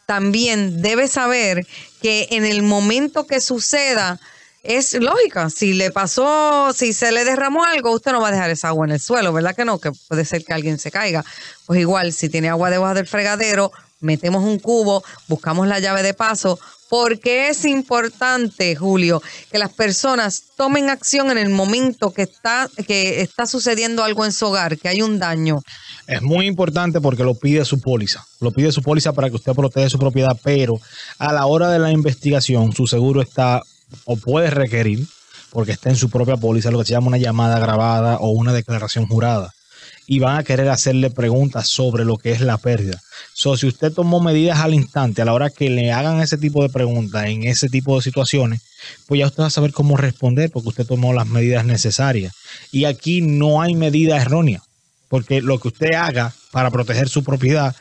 también 0.08 0.82
debe 0.82 1.08
saber 1.08 1.68
que 2.02 2.30
en 2.32 2.46
el 2.46 2.64
momento 2.64 3.28
que 3.28 3.42
suceda, 3.42 4.20
es 4.64 4.94
lógica. 4.96 5.50
Si 5.50 5.74
le 5.74 5.92
pasó, 5.92 6.74
si 6.74 6.92
se 6.92 7.12
le 7.12 7.24
derramó 7.24 7.64
algo, 7.64 7.92
usted 7.92 8.12
no 8.12 8.22
va 8.22 8.30
a 8.30 8.32
dejar 8.32 8.50
esa 8.50 8.70
agua 8.70 8.86
en 8.86 8.94
el 8.94 9.00
suelo, 9.00 9.32
¿verdad 9.32 9.56
que 9.56 9.66
no? 9.66 9.80
Que 9.80 9.92
puede 10.08 10.26
ser 10.26 10.44
que 10.44 10.54
alguien 10.54 10.78
se 10.80 10.92
caiga. 10.92 11.24
Pues 11.66 11.80
igual, 11.80 12.12
si 12.12 12.28
tiene 12.30 12.50
agua 12.50 12.70
debajo 12.70 12.94
del 12.94 13.08
fregadero, 13.08 13.72
metemos 14.00 14.44
un 14.44 14.60
cubo, 14.60 15.04
buscamos 15.28 15.68
la 15.68 15.80
llave 15.80 16.04
de 16.04 16.14
paso, 16.14 16.60
porque 16.90 17.50
es 17.50 17.66
importante, 17.66 18.76
Julio, 18.76 19.22
que 19.52 19.58
las 19.58 19.72
personas 19.72 20.44
tomen 20.56 20.90
acción 20.90 21.32
en 21.32 21.38
el 21.38 21.50
momento 21.50 22.14
que 22.14 22.24
está, 22.24 22.70
que 22.88 23.22
está 23.22 23.46
sucediendo 23.46 24.04
algo 24.04 24.26
en 24.26 24.32
su 24.32 24.48
hogar, 24.48 24.78
que 24.78 24.90
hay 24.90 25.02
un 25.02 25.20
daño. 25.20 25.62
Es 26.08 26.22
muy 26.22 26.46
importante 26.48 27.02
porque 27.02 27.26
lo 27.26 27.36
pide 27.36 27.66
su 27.66 27.82
póliza. 27.82 28.26
Lo 28.40 28.52
pide 28.52 28.72
su 28.72 28.82
póliza 28.82 29.12
para 29.12 29.30
que 29.30 29.36
usted 29.36 29.52
proteja 29.52 29.90
su 29.90 30.00
propiedad, 30.00 30.40
pero 30.42 30.80
a 31.20 31.34
la 31.34 31.46
hora 31.46 31.70
de 31.70 31.80
la 31.80 31.92
investigación, 31.92 32.72
su 32.72 32.88
seguro 32.88 33.22
está 33.22 33.62
o 34.06 34.16
puede 34.16 34.50
requerir, 34.50 35.06
porque 35.52 35.74
está 35.74 35.90
en 35.90 35.98
su 35.98 36.10
propia 36.10 36.38
póliza, 36.38 36.72
lo 36.72 36.80
que 36.80 36.86
se 36.86 36.94
llama 36.94 37.08
una 37.08 37.18
llamada 37.18 37.60
grabada 37.60 38.18
o 38.20 38.30
una 38.30 38.54
declaración 38.54 39.06
jurada. 39.06 39.54
Y 40.10 40.20
van 40.20 40.38
a 40.38 40.44
querer 40.44 40.70
hacerle 40.70 41.10
preguntas 41.10 41.68
sobre 41.68 42.06
lo 42.06 42.16
que 42.18 42.32
es 42.32 42.40
la 42.40 42.58
pérdida. 42.58 43.02
So, 43.34 43.58
si 43.58 43.68
usted 43.68 43.92
tomó 43.92 44.22
medidas 44.22 44.60
al 44.60 44.74
instante, 44.74 45.22
a 45.22 45.26
la 45.26 45.34
hora 45.34 45.50
que 45.50 45.70
le 45.70 45.92
hagan 45.92 46.22
ese 46.22 46.38
tipo 46.38 46.64
de 46.64 46.70
preguntas 46.70 47.26
en 47.26 47.44
ese 47.44 47.68
tipo 47.68 47.98
de 47.98 48.02
situaciones, 48.02 48.62
pues 49.08 49.20
ya 49.20 49.26
usted 49.26 49.44
va 49.44 49.48
a 49.48 49.50
saber 49.50 49.74
cómo 49.74 49.98
responder 49.98 50.50
porque 50.52 50.70
usted 50.70 50.86
tomó 50.86 51.12
las 51.12 51.28
medidas 51.28 51.66
necesarias. 51.66 52.34
Y 52.72 52.86
aquí 52.86 53.22
no 53.22 53.62
hay 53.62 53.76
medida 53.76 54.22
errónea 54.22 54.64
porque 55.10 55.42
lo 55.42 55.60
que 55.60 55.70
usted 55.70 55.94
haga 55.94 56.34
para 56.52 56.70
proteger 56.72 57.10
su 57.10 57.24
propiedad 57.24 57.76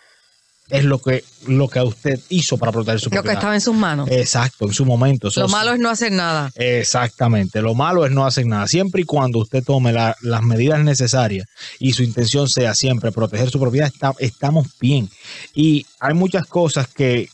es 0.68 0.83
lo 0.85 1.00
que, 1.00 1.23
lo 1.47 1.68
que 1.68 1.80
usted 1.80 2.18
hizo 2.28 2.59
para 2.59 2.73
proteger 2.73 2.99
su 2.99 3.06
Lo 3.06 3.11
que 3.11 3.16
propiedad. 3.18 3.35
estaba 3.38 3.54
en 3.54 3.61
sus 3.61 3.75
manos. 3.76 4.09
Exacto, 4.11 4.64
en 4.66 4.73
su 4.75 4.85
momento. 4.85 5.28
Eso 5.28 5.42
Lo 5.42 5.49
malo 5.49 5.73
es 5.73 5.78
no 5.78 5.88
hacer 5.90 6.11
nada. 6.11 6.50
Exactamente. 6.56 7.62
Lo 7.62 7.75
malo 7.75 8.04
es 8.04 8.11
no 8.11 8.26
hacer 8.26 8.47
nada. 8.47 8.66
Siempre 8.66 9.02
y 9.02 9.04
cuando 9.04 9.38
usted 9.38 9.62
tome 9.62 9.92
la- 9.92 10.16
las 10.23 10.42
medidas 10.42 10.80
necesarias 10.80 11.47
y 11.78 11.92
su 11.92 12.02
intención 12.02 12.49
sea 12.49 12.75
siempre 12.75 13.12
proteger 13.12 13.49
su 13.50 13.61
propiedad, 13.61 13.87
está- 13.87 14.14
estamos 14.18 14.66
bien. 14.80 15.09
Y 15.54 15.87
hay 16.00 16.14
muchas 16.14 16.47
cosas 16.47 16.88
que, 16.88 17.28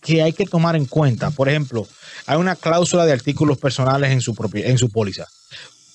que 0.00 0.22
hay 0.22 0.32
que 0.32 0.46
tomar 0.46 0.76
en 0.76 0.86
cuenta. 0.86 1.30
Por 1.32 1.48
ejemplo, 1.48 1.88
hay 2.26 2.36
una 2.38 2.54
cláusula 2.54 3.04
de 3.04 3.12
artículos 3.12 3.58
personales 3.58 4.12
en 4.12 4.20
su, 4.20 4.32
propia- 4.34 4.66
en 4.66 4.78
su 4.78 4.90
póliza. 4.90 5.26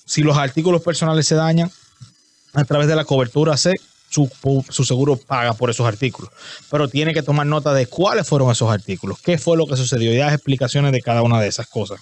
Si 0.04 0.22
los 0.22 0.36
artículos 0.36 0.82
personales 0.82 1.26
se 1.26 1.34
dañan, 1.36 1.70
a 2.56 2.64
través 2.64 2.88
de 2.88 2.96
la 2.96 3.04
cobertura 3.04 3.56
C, 3.56 3.72
su, 4.08 4.30
su 4.70 4.84
seguro 4.84 5.16
paga 5.16 5.52
por 5.52 5.68
esos 5.68 5.86
artículos. 5.86 6.30
Pero 6.70 6.88
tiene 6.88 7.12
que 7.12 7.22
tomar 7.22 7.46
nota 7.46 7.74
de 7.74 7.86
cuáles 7.86 8.26
fueron 8.26 8.50
esos 8.50 8.70
artículos, 8.70 9.18
qué 9.22 9.36
fue 9.36 9.58
lo 9.58 9.66
que 9.66 9.76
sucedió 9.76 10.12
y 10.12 10.16
dar 10.16 10.32
explicaciones 10.32 10.92
de 10.92 11.02
cada 11.02 11.22
una 11.22 11.40
de 11.40 11.48
esas 11.48 11.66
cosas. 11.66 12.00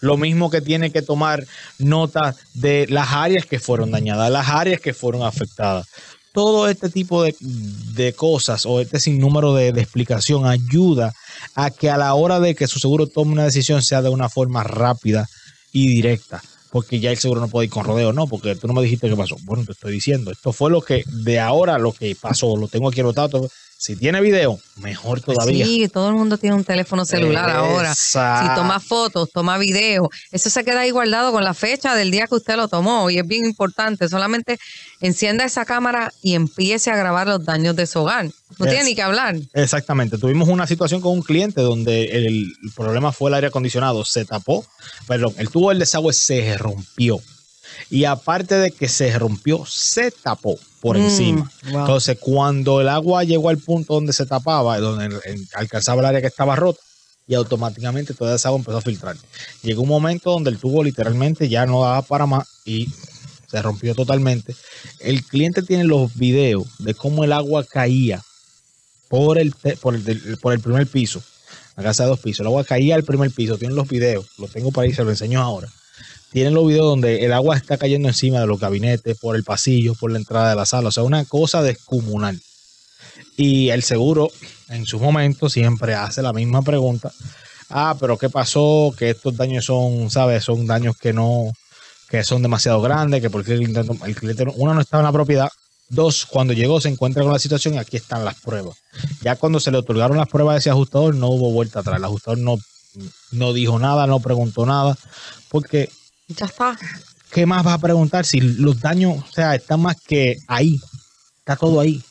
Lo 0.00 0.16
mismo 0.16 0.50
que 0.50 0.62
tiene 0.62 0.90
que 0.92 1.02
tomar 1.02 1.46
nota 1.78 2.34
de 2.54 2.86
las 2.88 3.12
áreas 3.12 3.44
que 3.44 3.60
fueron 3.60 3.90
dañadas, 3.90 4.30
las 4.30 4.48
áreas 4.48 4.80
que 4.80 4.94
fueron 4.94 5.22
afectadas. 5.22 5.86
Todo 6.32 6.68
este 6.68 6.88
tipo 6.88 7.22
de, 7.22 7.36
de 7.40 8.14
cosas 8.14 8.64
o 8.64 8.80
este 8.80 8.98
sinnúmero 8.98 9.54
de, 9.54 9.72
de 9.72 9.82
explicación 9.82 10.46
ayuda 10.46 11.12
a 11.54 11.70
que 11.70 11.90
a 11.90 11.98
la 11.98 12.14
hora 12.14 12.40
de 12.40 12.54
que 12.54 12.66
su 12.66 12.78
seguro 12.78 13.06
tome 13.06 13.32
una 13.32 13.44
decisión 13.44 13.82
sea 13.82 14.00
de 14.00 14.08
una 14.08 14.30
forma 14.30 14.64
rápida 14.64 15.28
y 15.72 15.88
directa. 15.88 16.42
Porque 16.72 17.00
ya 17.00 17.10
el 17.10 17.18
seguro 17.18 17.42
no 17.42 17.48
puede 17.48 17.66
ir 17.66 17.70
con 17.70 17.84
rodeo, 17.84 18.14
no, 18.14 18.26
porque 18.26 18.56
tú 18.56 18.66
no 18.66 18.72
me 18.72 18.80
dijiste 18.80 19.06
qué 19.06 19.14
pasó. 19.14 19.36
Bueno, 19.42 19.62
te 19.62 19.72
estoy 19.72 19.92
diciendo, 19.92 20.30
esto 20.30 20.54
fue 20.54 20.70
lo 20.70 20.80
que 20.80 21.04
de 21.06 21.38
ahora 21.38 21.78
lo 21.78 21.92
que 21.92 22.16
pasó, 22.18 22.56
lo 22.56 22.66
tengo 22.66 22.88
aquí 22.88 23.00
anotado. 23.00 23.46
Si 23.82 23.96
tiene 23.96 24.20
video, 24.20 24.60
mejor 24.76 25.20
todavía. 25.22 25.66
Sí, 25.66 25.88
todo 25.88 26.08
el 26.10 26.14
mundo 26.14 26.38
tiene 26.38 26.54
un 26.54 26.62
teléfono 26.62 27.04
celular 27.04 27.50
ahora. 27.50 27.88
Exacto. 27.90 28.48
Si 28.48 28.54
toma 28.54 28.78
fotos, 28.78 29.28
toma 29.32 29.58
video, 29.58 30.08
eso 30.30 30.50
se 30.50 30.62
queda 30.62 30.82
ahí 30.82 30.92
guardado 30.92 31.32
con 31.32 31.42
la 31.42 31.52
fecha 31.52 31.96
del 31.96 32.12
día 32.12 32.28
que 32.28 32.36
usted 32.36 32.54
lo 32.54 32.68
tomó 32.68 33.10
y 33.10 33.18
es 33.18 33.26
bien 33.26 33.44
importante. 33.44 34.08
Solamente 34.08 34.60
encienda 35.00 35.44
esa 35.44 35.64
cámara 35.64 36.12
y 36.22 36.34
empiece 36.34 36.92
a 36.92 36.96
grabar 36.96 37.26
los 37.26 37.44
daños 37.44 37.74
de 37.74 37.88
su 37.88 37.98
hogar. 37.98 38.30
No 38.56 38.66
tiene 38.66 38.84
ni 38.84 38.94
que 38.94 39.02
hablar. 39.02 39.34
Exactamente. 39.52 40.16
Tuvimos 40.16 40.48
una 40.48 40.68
situación 40.68 41.00
con 41.00 41.14
un 41.14 41.22
cliente 41.22 41.60
donde 41.60 42.04
el, 42.04 42.54
el 42.62 42.72
problema 42.76 43.10
fue 43.10 43.30
el 43.30 43.34
aire 43.34 43.48
acondicionado. 43.48 44.04
Se 44.04 44.24
tapó, 44.24 44.64
perdón, 45.08 45.34
el 45.38 45.48
tubo 45.48 45.70
del 45.70 45.80
desagüe 45.80 46.12
se 46.12 46.56
rompió. 46.56 47.20
Y 47.92 48.06
aparte 48.06 48.54
de 48.56 48.70
que 48.70 48.88
se 48.88 49.16
rompió, 49.18 49.64
se 49.66 50.10
tapó 50.10 50.58
por 50.80 50.96
Mm, 50.96 51.00
encima. 51.02 51.52
wow. 51.70 51.80
Entonces, 51.80 52.16
cuando 52.18 52.80
el 52.80 52.88
agua 52.88 53.22
llegó 53.22 53.50
al 53.50 53.58
punto 53.58 53.94
donde 53.94 54.12
se 54.14 54.24
tapaba, 54.26 54.78
donde 54.80 55.20
alcanzaba 55.54 56.00
el 56.00 56.06
área 56.06 56.20
que 56.22 56.26
estaba 56.28 56.56
rota, 56.56 56.80
y 57.26 57.34
automáticamente 57.34 58.14
toda 58.14 58.34
esa 58.34 58.48
agua 58.48 58.58
empezó 58.60 58.78
a 58.78 58.82
filtrar. 58.82 59.16
Llegó 59.62 59.82
un 59.82 59.88
momento 59.88 60.30
donde 60.30 60.50
el 60.50 60.58
tubo 60.58 60.82
literalmente 60.82 61.48
ya 61.48 61.66
no 61.66 61.82
daba 61.82 62.02
para 62.02 62.26
más 62.26 62.48
y 62.64 62.88
se 63.50 63.60
rompió 63.62 63.94
totalmente. 63.94 64.56
El 65.00 65.22
cliente 65.24 65.62
tiene 65.62 65.84
los 65.84 66.14
videos 66.16 66.64
de 66.78 66.94
cómo 66.94 67.24
el 67.24 67.32
agua 67.32 67.62
caía 67.64 68.22
por 69.08 69.38
el, 69.38 69.52
por 69.80 69.94
el, 69.94 70.38
por 70.40 70.52
el 70.54 70.60
primer 70.60 70.86
piso. 70.86 71.22
La 71.76 71.82
casa 71.82 72.04
de 72.04 72.08
dos 72.10 72.20
pisos. 72.20 72.40
El 72.40 72.46
agua 72.46 72.64
caía 72.64 72.94
al 72.94 73.04
primer 73.04 73.30
piso. 73.30 73.56
Tienen 73.58 73.76
los 73.76 73.88
videos. 73.88 74.26
Los 74.38 74.50
tengo 74.50 74.72
para 74.72 74.86
ahí, 74.86 74.92
se 74.94 75.04
los 75.04 75.12
enseño 75.12 75.40
ahora. 75.40 75.70
Tienen 76.32 76.54
los 76.54 76.66
videos 76.66 76.86
donde 76.86 77.24
el 77.24 77.32
agua 77.32 77.56
está 77.56 77.76
cayendo 77.76 78.08
encima 78.08 78.40
de 78.40 78.46
los 78.46 78.58
gabinetes, 78.58 79.18
por 79.18 79.36
el 79.36 79.44
pasillo, 79.44 79.94
por 79.94 80.10
la 80.10 80.18
entrada 80.18 80.50
de 80.50 80.56
la 80.56 80.66
sala. 80.66 80.88
O 80.88 80.92
sea, 80.92 81.02
una 81.02 81.24
cosa 81.24 81.62
descomunal. 81.62 82.40
Y 83.36 83.70
el 83.70 83.82
seguro, 83.82 84.30
en 84.68 84.86
su 84.86 84.98
momento, 84.98 85.48
siempre 85.48 85.94
hace 85.94 86.22
la 86.22 86.32
misma 86.32 86.62
pregunta. 86.62 87.12
Ah, 87.68 87.96
pero 87.98 88.18
¿qué 88.18 88.28
pasó? 88.30 88.94
Que 88.98 89.10
estos 89.10 89.36
daños 89.36 89.64
son, 89.66 90.10
¿sabes? 90.10 90.44
Son 90.44 90.66
daños 90.66 90.96
que 90.96 91.12
no, 91.12 91.52
que 92.08 92.22
son 92.24 92.42
demasiado 92.42 92.80
grandes, 92.82 93.20
que 93.20 93.30
porque 93.30 93.52
el, 93.52 93.62
el 93.62 94.14
cliente, 94.14 94.44
no- 94.44 94.52
uno 94.56 94.74
no 94.74 94.80
estaba 94.80 95.02
en 95.02 95.06
la 95.06 95.12
propiedad. 95.12 95.48
Dos, 95.88 96.24
cuando 96.26 96.54
llegó 96.54 96.80
se 96.80 96.88
encuentra 96.88 97.22
con 97.22 97.32
la 97.32 97.38
situación 97.38 97.74
y 97.74 97.78
aquí 97.78 97.96
están 97.98 98.24
las 98.24 98.40
pruebas. 98.40 98.76
Ya 99.22 99.36
cuando 99.36 99.60
se 99.60 99.70
le 99.70 99.78
otorgaron 99.78 100.16
las 100.16 100.28
pruebas 100.28 100.54
a 100.54 100.58
ese 100.58 100.70
ajustador, 100.70 101.14
no 101.14 101.28
hubo 101.28 101.50
vuelta 101.52 101.80
atrás. 101.80 101.98
El 101.98 102.04
ajustador 102.04 102.38
no, 102.38 102.56
no 103.32 103.52
dijo 103.52 103.78
nada, 103.78 104.06
no 104.06 104.20
preguntó 104.20 104.64
nada, 104.64 104.96
porque 105.50 105.90
Ya 106.28 106.46
está. 106.46 106.78
¿qué 107.30 107.46
más 107.46 107.64
vas 107.64 107.74
a 107.74 107.78
preguntar 107.78 108.26
si 108.26 108.40
los 108.40 108.80
daños, 108.80 109.22
o 109.28 109.32
sea, 109.32 109.54
están 109.54 109.80
más 109.80 109.96
que 110.00 110.38
ahí? 110.48 110.80
Está 111.38 111.56
todo 111.56 111.80
ahí. 111.80 112.02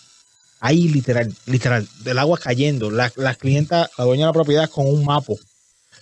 Ahí, 0.60 0.90
literal, 0.90 1.34
literal, 1.46 1.88
del 2.04 2.20
agua 2.20 2.38
cayendo. 2.38 2.92
La, 2.92 3.12
la 3.16 3.34
clienta, 3.36 3.90
la 3.98 4.06
dueña 4.06 4.26
de 4.26 4.30
la 4.30 4.34
propiedad, 4.34 4.70
con 4.70 4.88
un 4.88 5.06
mapo 5.06 5.38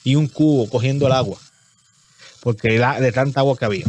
y 0.03 0.15
un 0.15 0.27
cubo 0.27 0.69
cogiendo 0.69 1.05
el 1.07 1.13
agua. 1.13 1.37
Porque 2.41 2.77
la- 2.77 2.99
de 2.99 3.11
tanta 3.11 3.41
agua 3.41 3.57
que 3.57 3.65
había. 3.65 3.85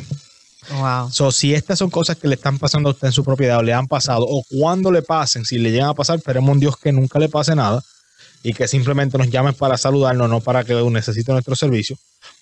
Wow. 0.70 1.10
So, 1.10 1.32
si 1.32 1.54
estas 1.54 1.78
son 1.78 1.90
cosas 1.90 2.16
que 2.16 2.28
le 2.28 2.34
están 2.36 2.58
pasando 2.58 2.88
a 2.88 2.92
usted 2.92 3.08
en 3.08 3.12
su 3.12 3.24
propiedad 3.24 3.58
o 3.58 3.62
le 3.62 3.72
han 3.72 3.88
pasado, 3.88 4.26
o 4.28 4.44
cuando 4.48 4.92
le 4.92 5.02
pasen, 5.02 5.44
si 5.44 5.58
le 5.58 5.70
llegan 5.72 5.88
a 5.88 5.94
pasar, 5.94 6.18
esperemos 6.18 6.52
en 6.54 6.60
Dios 6.60 6.76
que 6.76 6.92
nunca 6.92 7.18
le 7.18 7.28
pase 7.28 7.56
nada 7.56 7.82
y 8.42 8.52
que 8.54 8.68
simplemente 8.68 9.18
nos 9.18 9.28
llamen 9.30 9.54
para 9.54 9.76
saludarnos, 9.76 10.28
no 10.28 10.40
para 10.40 10.62
que 10.64 10.74
necesite 10.74 11.32
nuestro 11.32 11.56
servicio. 11.56 11.96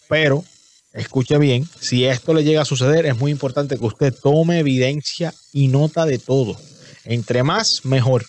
Pero, 0.08 0.44
escuche 0.98 1.38
bien, 1.38 1.68
si 1.80 2.04
esto 2.04 2.34
le 2.34 2.44
llega 2.44 2.62
a 2.62 2.64
suceder, 2.64 3.06
es 3.06 3.16
muy 3.16 3.30
importante 3.30 3.78
que 3.78 3.86
usted 3.86 4.14
tome 4.14 4.58
evidencia 4.58 5.32
y 5.52 5.68
nota 5.68 6.04
de 6.06 6.18
todo. 6.18 6.56
Entre 7.04 7.42
más, 7.42 7.84
mejor. 7.84 8.26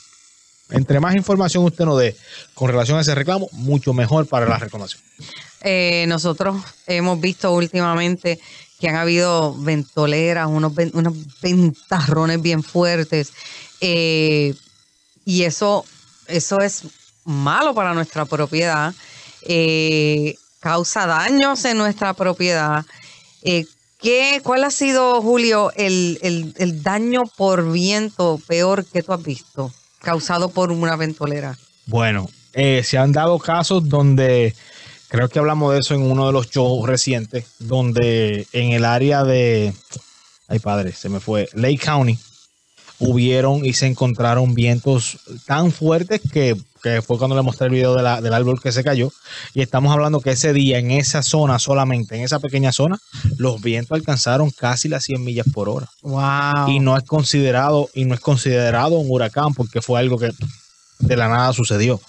Entre 0.71 0.99
más 0.99 1.15
información 1.15 1.63
usted 1.63 1.85
nos 1.85 1.99
dé 1.99 2.15
con 2.53 2.69
relación 2.69 2.97
a 2.97 3.01
ese 3.01 3.15
reclamo, 3.15 3.49
mucho 3.53 3.93
mejor 3.93 4.27
para 4.27 4.45
la 4.47 4.57
reclamación. 4.57 5.01
Eh, 5.61 6.05
nosotros 6.07 6.57
hemos 6.85 7.19
visto 7.19 7.51
últimamente 7.51 8.39
que 8.79 8.87
han 8.87 8.95
habido 8.95 9.55
ventoleras, 9.57 10.47
unos, 10.47 10.73
unos 10.93 11.13
ventarrones 11.41 12.41
bien 12.41 12.63
fuertes. 12.63 13.33
eh, 13.81 14.53
y 15.25 15.43
eso, 15.43 15.85
eso 16.27 16.59
es 16.59 16.83
malo 17.25 17.73
para 17.75 17.93
nuestra 17.93 18.25
propiedad. 18.25 18.93
eh, 19.43 20.35
causa 20.59 21.05
daños 21.05 21.63
en 21.65 21.77
nuestra 21.77 22.13
propiedad. 22.13 22.85
Eh, 23.43 23.65
¿qué, 23.99 24.41
¿Cuál 24.43 24.63
ha 24.63 24.71
sido, 24.71 25.21
Julio, 25.21 25.71
el, 25.75 26.19
el- 26.21 26.53
el 26.57 26.83
daño 26.83 27.23
por 27.37 27.71
viento 27.71 28.39
peor 28.47 28.85
que 28.85 29.03
tú 29.03 29.13
has 29.13 29.23
visto 29.23 29.73
causado 29.99 30.49
por 30.49 30.71
una 30.71 30.95
ventolera? 30.95 31.57
Bueno, 31.85 32.29
eh, 32.53 32.81
se 32.83 32.97
han 32.97 33.11
dado 33.11 33.39
casos 33.39 33.87
donde, 33.89 34.53
creo 35.07 35.27
que 35.29 35.39
hablamos 35.39 35.73
de 35.73 35.79
eso 35.79 35.93
en 35.95 36.01
uno 36.03 36.27
de 36.27 36.33
los 36.33 36.49
shows 36.49 36.87
recientes, 36.87 37.45
donde 37.59 38.47
en 38.53 38.71
el 38.71 38.85
área 38.85 39.23
de, 39.23 39.73
ay 40.47 40.59
padre, 40.59 40.91
se 40.93 41.09
me 41.09 41.19
fue, 41.19 41.49
Lake 41.53 41.77
County, 41.79 42.17
hubieron 42.99 43.65
y 43.65 43.73
se 43.73 43.87
encontraron 43.87 44.53
vientos 44.53 45.19
tan 45.45 45.71
fuertes 45.71 46.21
que, 46.31 46.55
que 46.81 47.01
fue 47.01 47.17
cuando 47.17 47.35
le 47.35 47.41
mostré 47.41 47.67
el 47.67 47.73
video 47.73 47.95
de 47.95 48.03
la- 48.03 48.21
del 48.21 48.33
árbol 48.33 48.61
que 48.61 48.71
se 48.71 48.83
cayó. 48.83 49.11
Y 49.53 49.61
estamos 49.61 49.91
hablando 49.91 50.19
que 50.21 50.31
ese 50.31 50.53
día, 50.53 50.77
en 50.79 50.91
esa 50.91 51.21
zona 51.23 51.59
solamente, 51.59 52.15
en 52.15 52.23
esa 52.23 52.39
pequeña 52.39 52.71
zona, 52.71 52.99
los 53.37 53.61
vientos 53.61 53.95
alcanzaron 53.97 54.49
casi 54.51 54.87
las 54.89 55.03
100 55.03 55.23
millas 55.23 55.47
por 55.53 55.69
hora 55.69 55.89
Wow. 56.01 56.69
y 56.69 56.79
no 56.79 56.97
es 56.97 57.03
considerado 57.03 57.89
y 57.93 58.05
no 58.05 58.13
es 58.13 58.19
considerado 58.19 58.97
un 58.99 59.07
huracán 59.09 59.53
porque 59.53 59.81
fue 59.81 59.99
algo 59.99 60.17
que 60.17 60.31
de 60.99 61.15
la 61.15 61.27
nada 61.29 61.53
sucedió. 61.53 61.99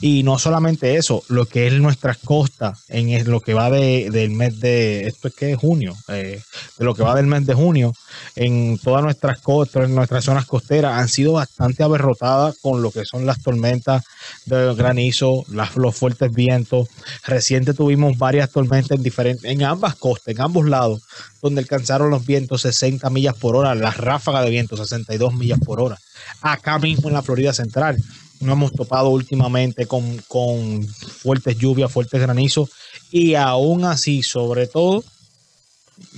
Y 0.00 0.22
no 0.22 0.38
solamente 0.38 0.96
eso, 0.96 1.22
lo 1.28 1.46
que 1.46 1.66
es 1.66 1.72
nuestras 1.74 2.18
costas 2.18 2.84
en 2.88 3.30
lo 3.30 3.40
que 3.40 3.54
va 3.54 3.70
de, 3.70 4.10
del 4.10 4.30
mes 4.30 4.60
de, 4.60 5.06
esto 5.06 5.28
es 5.28 5.34
que 5.34 5.52
es 5.52 5.58
junio, 5.58 5.94
eh, 6.08 6.40
de 6.78 6.84
lo 6.84 6.94
que 6.94 7.02
va 7.02 7.14
del 7.14 7.26
mes 7.26 7.46
de 7.46 7.54
junio, 7.54 7.92
en 8.34 8.78
todas 8.78 9.02
nuestras 9.02 9.40
costas, 9.40 9.84
en 9.84 9.94
nuestras 9.94 10.24
zonas 10.24 10.46
costeras, 10.46 10.98
han 10.98 11.08
sido 11.08 11.32
bastante 11.34 11.82
aberrotadas 11.82 12.56
con 12.60 12.82
lo 12.82 12.90
que 12.90 13.04
son 13.04 13.26
las 13.26 13.42
tormentas 13.42 14.04
de 14.46 14.74
granizo, 14.74 15.44
las, 15.48 15.76
los 15.76 15.96
fuertes 15.96 16.32
vientos. 16.32 16.88
Reciente 17.24 17.74
tuvimos 17.74 18.18
varias 18.18 18.50
tormentas 18.50 18.96
en, 18.96 19.02
diferentes, 19.02 19.50
en 19.50 19.62
ambas 19.62 19.96
costas, 19.96 20.34
en 20.34 20.40
ambos 20.40 20.66
lados, 20.66 21.02
donde 21.42 21.60
alcanzaron 21.60 22.10
los 22.10 22.26
vientos 22.26 22.62
60 22.62 23.08
millas 23.10 23.34
por 23.34 23.56
hora, 23.56 23.74
las 23.74 23.96
ráfagas 23.96 24.44
de 24.44 24.50
viento 24.50 24.76
62 24.76 25.34
millas 25.34 25.60
por 25.60 25.80
hora. 25.80 25.98
Acá 26.40 26.78
mismo 26.78 27.08
en 27.08 27.14
la 27.14 27.22
Florida 27.22 27.52
Central 27.52 27.96
nos 28.40 28.52
hemos 28.52 28.72
topado 28.72 29.08
últimamente 29.10 29.86
con, 29.86 30.18
con 30.28 30.86
fuertes 30.86 31.56
lluvias, 31.58 31.90
fuertes 31.92 32.20
granizos 32.20 32.70
y 33.10 33.34
aún 33.34 33.84
así, 33.84 34.22
sobre 34.22 34.66
todo, 34.66 35.04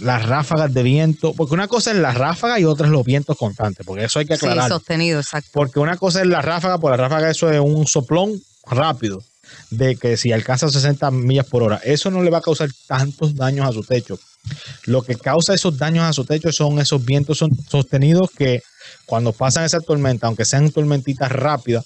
las 0.00 0.26
ráfagas 0.26 0.72
de 0.74 0.82
viento, 0.82 1.34
porque 1.34 1.54
una 1.54 1.68
cosa 1.68 1.92
es 1.92 1.98
la 1.98 2.12
ráfaga 2.12 2.58
y 2.58 2.64
otra 2.64 2.86
es 2.86 2.92
los 2.92 3.04
vientos 3.04 3.36
constantes, 3.36 3.86
porque 3.86 4.04
eso 4.04 4.18
hay 4.18 4.26
que 4.26 4.36
Sí, 4.36 4.46
aclarar. 4.46 4.68
sostenido, 4.68 5.20
exacto. 5.20 5.50
Porque 5.52 5.78
una 5.78 5.96
cosa 5.96 6.20
es 6.20 6.26
la 6.26 6.42
ráfaga, 6.42 6.78
por 6.78 6.90
la 6.90 6.96
ráfaga 6.96 7.30
eso 7.30 7.50
es 7.50 7.60
un 7.60 7.86
soplón 7.86 8.40
rápido, 8.66 9.22
de 9.70 9.96
que 9.96 10.16
si 10.16 10.32
alcanza 10.32 10.68
60 10.68 11.10
millas 11.12 11.46
por 11.46 11.62
hora, 11.62 11.80
eso 11.84 12.10
no 12.10 12.22
le 12.22 12.30
va 12.30 12.38
a 12.38 12.42
causar 12.42 12.68
tantos 12.86 13.36
daños 13.36 13.66
a 13.68 13.72
su 13.72 13.82
techo. 13.84 14.18
Lo 14.84 15.02
que 15.02 15.14
causa 15.16 15.54
esos 15.54 15.78
daños 15.78 16.04
a 16.04 16.12
su 16.12 16.24
techo 16.24 16.50
son 16.52 16.78
esos 16.80 17.04
vientos 17.04 17.44
sostenidos 17.68 18.30
que 18.36 18.62
cuando 19.06 19.32
pasan 19.32 19.64
esa 19.64 19.80
tormenta, 19.80 20.26
aunque 20.26 20.44
sean 20.44 20.70
tormentitas 20.70 21.30
rápidas, 21.30 21.84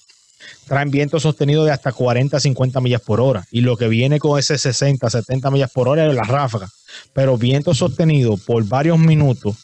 traen 0.67 0.91
vientos 0.91 1.23
sostenidos 1.23 1.65
de 1.65 1.71
hasta 1.71 1.91
40, 1.91 2.39
50 2.39 2.81
millas 2.81 3.01
por 3.01 3.21
hora. 3.21 3.45
Y 3.51 3.61
lo 3.61 3.77
que 3.77 3.87
viene 3.87 4.19
con 4.19 4.39
ese 4.39 4.57
60, 4.57 5.09
70 5.09 5.51
millas 5.51 5.71
por 5.71 5.87
hora 5.87 6.05
es 6.05 6.13
la 6.13 6.23
ráfaga. 6.23 6.69
Pero 7.13 7.37
vientos 7.37 7.77
sostenidos 7.77 8.41
por 8.41 8.63
varios 8.65 8.99
minutos 8.99 9.55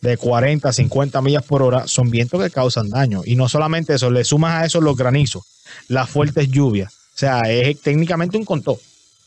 de 0.00 0.16
40, 0.16 0.72
50 0.72 1.20
millas 1.22 1.42
por 1.42 1.62
hora 1.62 1.86
son 1.86 2.10
vientos 2.10 2.42
que 2.42 2.50
causan 2.50 2.88
daño. 2.88 3.22
Y 3.24 3.36
no 3.36 3.48
solamente 3.48 3.94
eso, 3.94 4.10
le 4.10 4.24
sumas 4.24 4.62
a 4.62 4.66
eso 4.66 4.80
los 4.80 4.96
granizos, 4.96 5.42
las 5.88 6.08
fuertes 6.08 6.48
lluvias. 6.50 6.92
O 6.92 7.18
sea, 7.18 7.40
es 7.40 7.80
técnicamente 7.80 8.36
un 8.36 8.44
contó. 8.44 8.78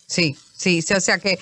Sí, 0.07 0.35
sí, 0.55 0.83
o 0.95 1.01
sea 1.01 1.19
que, 1.19 1.39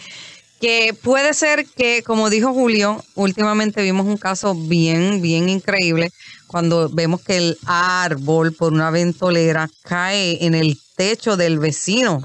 que 0.60 0.94
puede 0.94 1.34
ser 1.34 1.66
que, 1.66 2.04
como 2.04 2.30
dijo 2.30 2.54
Julio, 2.54 3.04
últimamente 3.16 3.82
vimos 3.82 4.06
un 4.06 4.18
caso 4.18 4.54
bien, 4.56 5.22
bien 5.22 5.48
increíble 5.50 6.12
cuando 6.48 6.90
vemos 6.90 7.22
que 7.22 7.38
el 7.38 7.58
árbol 7.66 8.54
por 8.54 8.74
una 8.74 8.90
ventolera 8.90 9.70
cae 9.84 10.44
en 10.46 10.56
el 10.56 10.78
techo 10.96 11.38
del 11.38 11.60
vecino. 11.60 12.22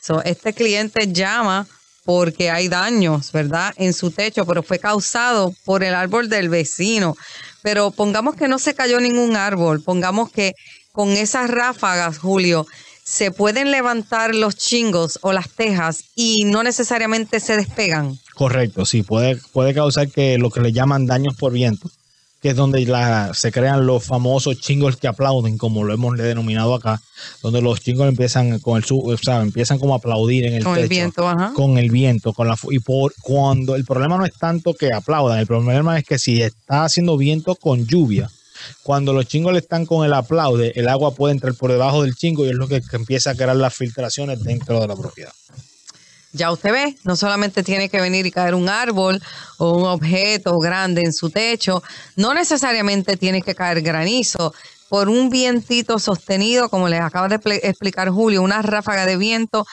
So, 0.00 0.22
este 0.22 0.52
cliente 0.52 1.12
llama 1.12 1.66
porque 2.04 2.50
hay 2.50 2.68
daños, 2.68 3.32
¿verdad? 3.32 3.72
En 3.76 3.92
su 3.92 4.10
techo, 4.10 4.46
pero 4.46 4.62
fue 4.62 4.78
causado 4.78 5.54
por 5.64 5.84
el 5.84 5.94
árbol 5.94 6.28
del 6.28 6.48
vecino. 6.48 7.16
Pero 7.62 7.90
pongamos 7.90 8.36
que 8.36 8.48
no 8.48 8.58
se 8.58 8.74
cayó 8.74 9.00
ningún 9.00 9.36
árbol, 9.36 9.82
pongamos 9.82 10.30
que 10.30 10.54
con 10.92 11.10
esas 11.10 11.50
ráfagas, 11.50 12.18
Julio, 12.18 12.66
se 13.10 13.32
pueden 13.32 13.72
levantar 13.72 14.36
los 14.36 14.54
chingos 14.54 15.18
o 15.22 15.32
las 15.32 15.48
tejas 15.50 16.04
y 16.14 16.44
no 16.44 16.62
necesariamente 16.62 17.40
se 17.40 17.56
despegan. 17.56 18.16
Correcto, 18.34 18.86
sí, 18.86 19.02
puede, 19.02 19.36
puede 19.52 19.74
causar 19.74 20.08
que 20.08 20.38
lo 20.38 20.50
que 20.50 20.60
le 20.60 20.72
llaman 20.72 21.06
daños 21.06 21.34
por 21.34 21.52
viento, 21.52 21.90
que 22.40 22.50
es 22.50 22.56
donde 22.56 22.86
la- 22.86 23.34
se 23.34 23.50
crean 23.50 23.84
los 23.84 24.04
famosos 24.04 24.60
chingos 24.60 24.96
que 24.96 25.08
aplauden, 25.08 25.58
como 25.58 25.82
lo 25.82 25.92
hemos 25.92 26.16
denominado 26.18 26.72
acá, 26.72 27.02
donde 27.42 27.60
los 27.60 27.80
chingos 27.80 28.08
empiezan 28.08 28.60
con 28.60 28.78
el 28.78 28.84
o 28.88 29.16
sea, 29.16 29.42
empiezan 29.42 29.80
como 29.80 29.94
a 29.94 29.96
aplaudir 29.96 30.46
en 30.46 30.54
el 30.54 30.62
Con 30.62 30.74
techo. 30.74 30.84
el 30.84 30.88
viento, 30.88 31.28
ajá. 31.28 31.50
Con 31.52 31.78
el 31.78 31.90
viento, 31.90 32.32
con 32.32 32.46
la 32.46 32.56
y 32.70 32.78
por 32.78 33.12
cuando 33.22 33.74
el 33.74 33.84
problema 33.84 34.18
no 34.18 34.24
es 34.24 34.34
tanto 34.34 34.72
que 34.74 34.90
aplaudan, 34.94 35.40
el 35.40 35.48
problema 35.48 35.98
es 35.98 36.04
que 36.04 36.16
si 36.18 36.40
está 36.40 36.84
haciendo 36.84 37.16
viento 37.16 37.56
con 37.56 37.86
lluvia, 37.88 38.30
cuando 38.82 39.12
los 39.12 39.26
chingos 39.26 39.52
le 39.52 39.58
están 39.58 39.86
con 39.86 40.04
el 40.04 40.12
aplaude, 40.12 40.72
el 40.74 40.88
agua 40.88 41.14
puede 41.14 41.32
entrar 41.32 41.54
por 41.54 41.70
debajo 41.70 42.02
del 42.02 42.14
chingo 42.14 42.44
y 42.44 42.50
es 42.50 42.54
lo 42.54 42.68
que, 42.68 42.82
empieza 42.92 43.30
a 43.30 43.34
crear 43.34 43.56
las 43.56 43.74
filtraciones 43.74 44.42
dentro 44.42 44.80
de 44.80 44.88
la 44.88 44.96
propiedad. 44.96 45.32
ya 46.32 46.52
usted 46.52 46.72
ve, 46.72 46.96
no 47.04 47.16
solamente 47.16 47.62
tiene 47.62 47.88
que 47.88 48.00
venir 48.00 48.26
y 48.26 48.30
caer 48.30 48.54
un 48.54 48.68
árbol 48.68 49.20
o 49.58 49.76
un 49.76 49.84
objeto 49.86 50.58
grande 50.58 51.02
en 51.02 51.12
su 51.12 51.30
techo, 51.30 51.82
no 52.16 52.34
necesariamente 52.34 53.16
tiene 53.16 53.42
que 53.42 53.54
caer 53.54 53.82
granizo. 53.82 54.54
Por 54.88 55.08
un 55.08 55.30
vientito 55.30 56.00
sostenido, 56.00 56.68
como 56.68 56.88
les 56.88 57.00
acaba 57.00 57.28
de 57.28 57.38
explicar 57.62 58.10
Julio, 58.10 58.42
una 58.42 58.60
ráfaga 58.60 59.06
de 59.06 59.16
viento 59.16 59.64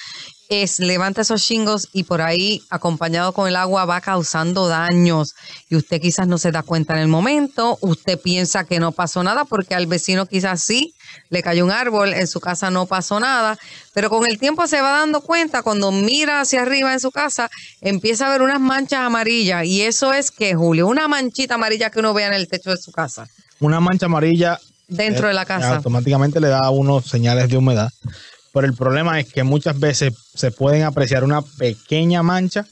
es 0.49 0.79
levanta 0.79 1.21
esos 1.21 1.43
chingos 1.43 1.89
y 1.93 2.03
por 2.03 2.21
ahí, 2.21 2.63
acompañado 2.69 3.33
con 3.33 3.47
el 3.47 3.55
agua, 3.55 3.85
va 3.85 4.01
causando 4.01 4.67
daños. 4.67 5.35
Y 5.69 5.75
usted 5.75 6.01
quizás 6.01 6.27
no 6.27 6.37
se 6.37 6.51
da 6.51 6.63
cuenta 6.63 6.93
en 6.93 6.99
el 7.01 7.07
momento, 7.07 7.77
usted 7.81 8.19
piensa 8.19 8.63
que 8.63 8.79
no 8.79 8.91
pasó 8.91 9.23
nada 9.23 9.45
porque 9.45 9.75
al 9.75 9.87
vecino 9.87 10.25
quizás 10.25 10.61
sí, 10.63 10.93
le 11.29 11.43
cayó 11.43 11.65
un 11.65 11.71
árbol, 11.71 12.13
en 12.13 12.27
su 12.27 12.39
casa 12.39 12.71
no 12.71 12.85
pasó 12.85 13.19
nada, 13.19 13.57
pero 13.93 14.09
con 14.09 14.25
el 14.25 14.37
tiempo 14.37 14.67
se 14.67 14.81
va 14.81 14.91
dando 14.91 15.21
cuenta, 15.21 15.63
cuando 15.63 15.91
mira 15.91 16.41
hacia 16.41 16.61
arriba 16.61 16.93
en 16.93 16.99
su 16.99 17.11
casa, 17.11 17.49
empieza 17.81 18.27
a 18.27 18.29
ver 18.29 18.41
unas 18.41 18.59
manchas 18.59 18.99
amarillas. 19.01 19.65
Y 19.65 19.81
eso 19.81 20.13
es 20.13 20.31
que, 20.31 20.55
Julio, 20.55 20.87
una 20.87 21.07
manchita 21.07 21.55
amarilla 21.55 21.89
que 21.89 21.99
uno 21.99 22.13
vea 22.13 22.27
en 22.27 22.33
el 22.33 22.47
techo 22.47 22.71
de 22.71 22.77
su 22.77 22.91
casa, 22.91 23.27
Una 23.59 23.79
mancha 23.79 24.05
amarilla 24.05 24.59
dentro 24.87 25.27
de 25.27 25.33
la 25.33 25.43
eh, 25.43 25.47
casa. 25.47 25.75
automáticamente 25.77 26.39
le 26.39 26.47
da 26.47 26.59
a 26.59 26.69
uno 26.69 27.01
señales 27.01 27.49
de 27.49 27.57
humedad. 27.57 27.91
Pero 28.57 28.69
el 28.69 28.73
problema 28.73 29.19
es 29.19 29.31
que 29.31 29.43
muchas 29.43 29.79
veces 29.79 30.13
se 30.33 30.49
pueden 30.49 30.81
apreciar 30.81 31.23
una 31.23 31.43
pequeña 31.43 32.23
mancha, 32.23 32.65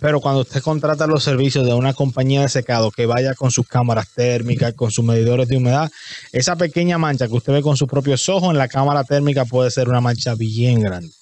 pero 0.00 0.20
cuando 0.20 0.40
usted 0.40 0.60
contrata 0.60 1.06
los 1.06 1.22
servicios 1.22 1.64
de 1.64 1.74
una 1.74 1.94
compañía 1.94 2.42
de 2.42 2.48
secado 2.48 2.90
que 2.90 3.06
vaya 3.06 3.34
con 3.34 3.52
sus 3.52 3.68
cámaras 3.68 4.08
térmicas, 4.08 4.74
con 4.74 4.90
sus 4.90 5.04
medidores 5.04 5.46
de 5.46 5.58
humedad, 5.58 5.92
esa 6.32 6.56
pequeña 6.56 6.98
mancha 6.98 7.28
que 7.28 7.34
usted 7.34 7.52
ve 7.52 7.62
con 7.62 7.76
sus 7.76 7.88
propios 7.88 8.28
ojos 8.28 8.50
en 8.50 8.58
la 8.58 8.66
cámara 8.66 9.04
térmica 9.04 9.44
puede 9.44 9.70
ser 9.70 9.88
una 9.88 10.00
mancha 10.00 10.34
bien 10.34 10.80
grande 10.80 11.12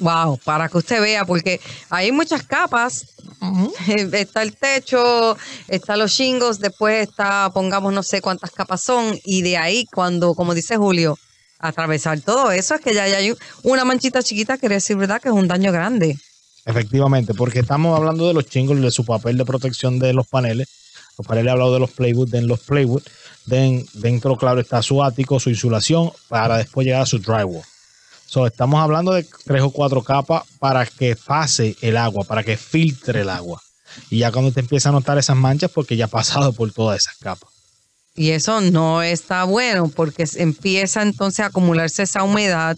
Wow, 0.00 0.38
para 0.44 0.68
que 0.68 0.78
usted 0.78 1.00
vea, 1.00 1.24
porque 1.24 1.60
hay 1.90 2.12
muchas 2.12 2.44
capas. 2.44 3.06
Está 3.86 4.42
el 4.42 4.56
techo, 4.56 5.36
está 5.68 5.96
los 5.96 6.12
chingos, 6.12 6.58
después 6.58 7.08
está, 7.08 7.50
pongamos, 7.54 7.92
no 7.92 8.02
sé 8.02 8.20
cuántas 8.20 8.50
capas 8.50 8.80
son, 8.80 9.16
y 9.24 9.42
de 9.42 9.56
ahí, 9.56 9.86
cuando, 9.94 10.34
como 10.34 10.54
dice 10.54 10.76
Julio, 10.76 11.16
atravesar 11.58 12.20
todo 12.20 12.50
eso, 12.52 12.74
es 12.74 12.80
que 12.80 12.94
ya, 12.94 13.04
hay 13.04 13.34
una 13.62 13.84
manchita 13.84 14.22
chiquita, 14.22 14.58
quiere 14.58 14.76
decir, 14.76 14.96
¿verdad? 14.96 15.20
Que 15.20 15.28
es 15.28 15.34
un 15.34 15.48
daño 15.48 15.72
grande. 15.72 16.16
Efectivamente, 16.64 17.34
porque 17.34 17.60
estamos 17.60 17.96
hablando 17.96 18.26
de 18.28 18.34
los 18.34 18.46
chingos, 18.46 18.80
de 18.80 18.90
su 18.90 19.04
papel 19.04 19.38
de 19.38 19.44
protección 19.44 19.98
de 19.98 20.12
los 20.12 20.26
paneles. 20.26 20.68
Los 21.16 21.26
paneles 21.26 21.48
he 21.48 21.52
hablado 21.52 21.72
de 21.74 21.80
los 21.80 21.90
playwood, 21.90 22.28
de 22.28 22.42
los 22.42 22.60
playwood. 22.60 23.02
Den- 23.46 23.86
dentro, 23.94 24.36
claro, 24.36 24.60
está 24.60 24.82
su 24.82 25.02
ático, 25.02 25.40
su 25.40 25.48
insulación, 25.50 26.10
para 26.28 26.58
después 26.58 26.84
llegar 26.86 27.02
a 27.02 27.06
su 27.06 27.18
drywall. 27.18 27.62
So, 28.26 28.46
estamos 28.46 28.80
hablando 28.80 29.12
de 29.12 29.26
tres 29.46 29.62
o 29.62 29.70
cuatro 29.70 30.02
capas 30.02 30.42
para 30.58 30.84
que 30.84 31.16
pase 31.16 31.74
el 31.80 31.96
agua, 31.96 32.24
para 32.24 32.44
que 32.44 32.58
filtre 32.58 33.22
el 33.22 33.30
agua. 33.30 33.60
Y 34.10 34.18
ya 34.18 34.30
cuando 34.30 34.52
te 34.52 34.60
empieza 34.60 34.90
a 34.90 34.92
notar 34.92 35.16
esas 35.16 35.36
manchas, 35.36 35.70
porque 35.70 35.96
ya 35.96 36.04
ha 36.04 36.08
pasado 36.08 36.52
por 36.52 36.70
todas 36.70 36.98
esas 37.00 37.16
capas. 37.16 37.48
Y 38.18 38.32
eso 38.32 38.60
no 38.60 39.00
está 39.00 39.44
bueno 39.44 39.92
porque 39.94 40.26
empieza 40.38 41.02
entonces 41.02 41.38
a 41.38 41.46
acumularse 41.46 42.02
esa 42.02 42.24
humedad 42.24 42.76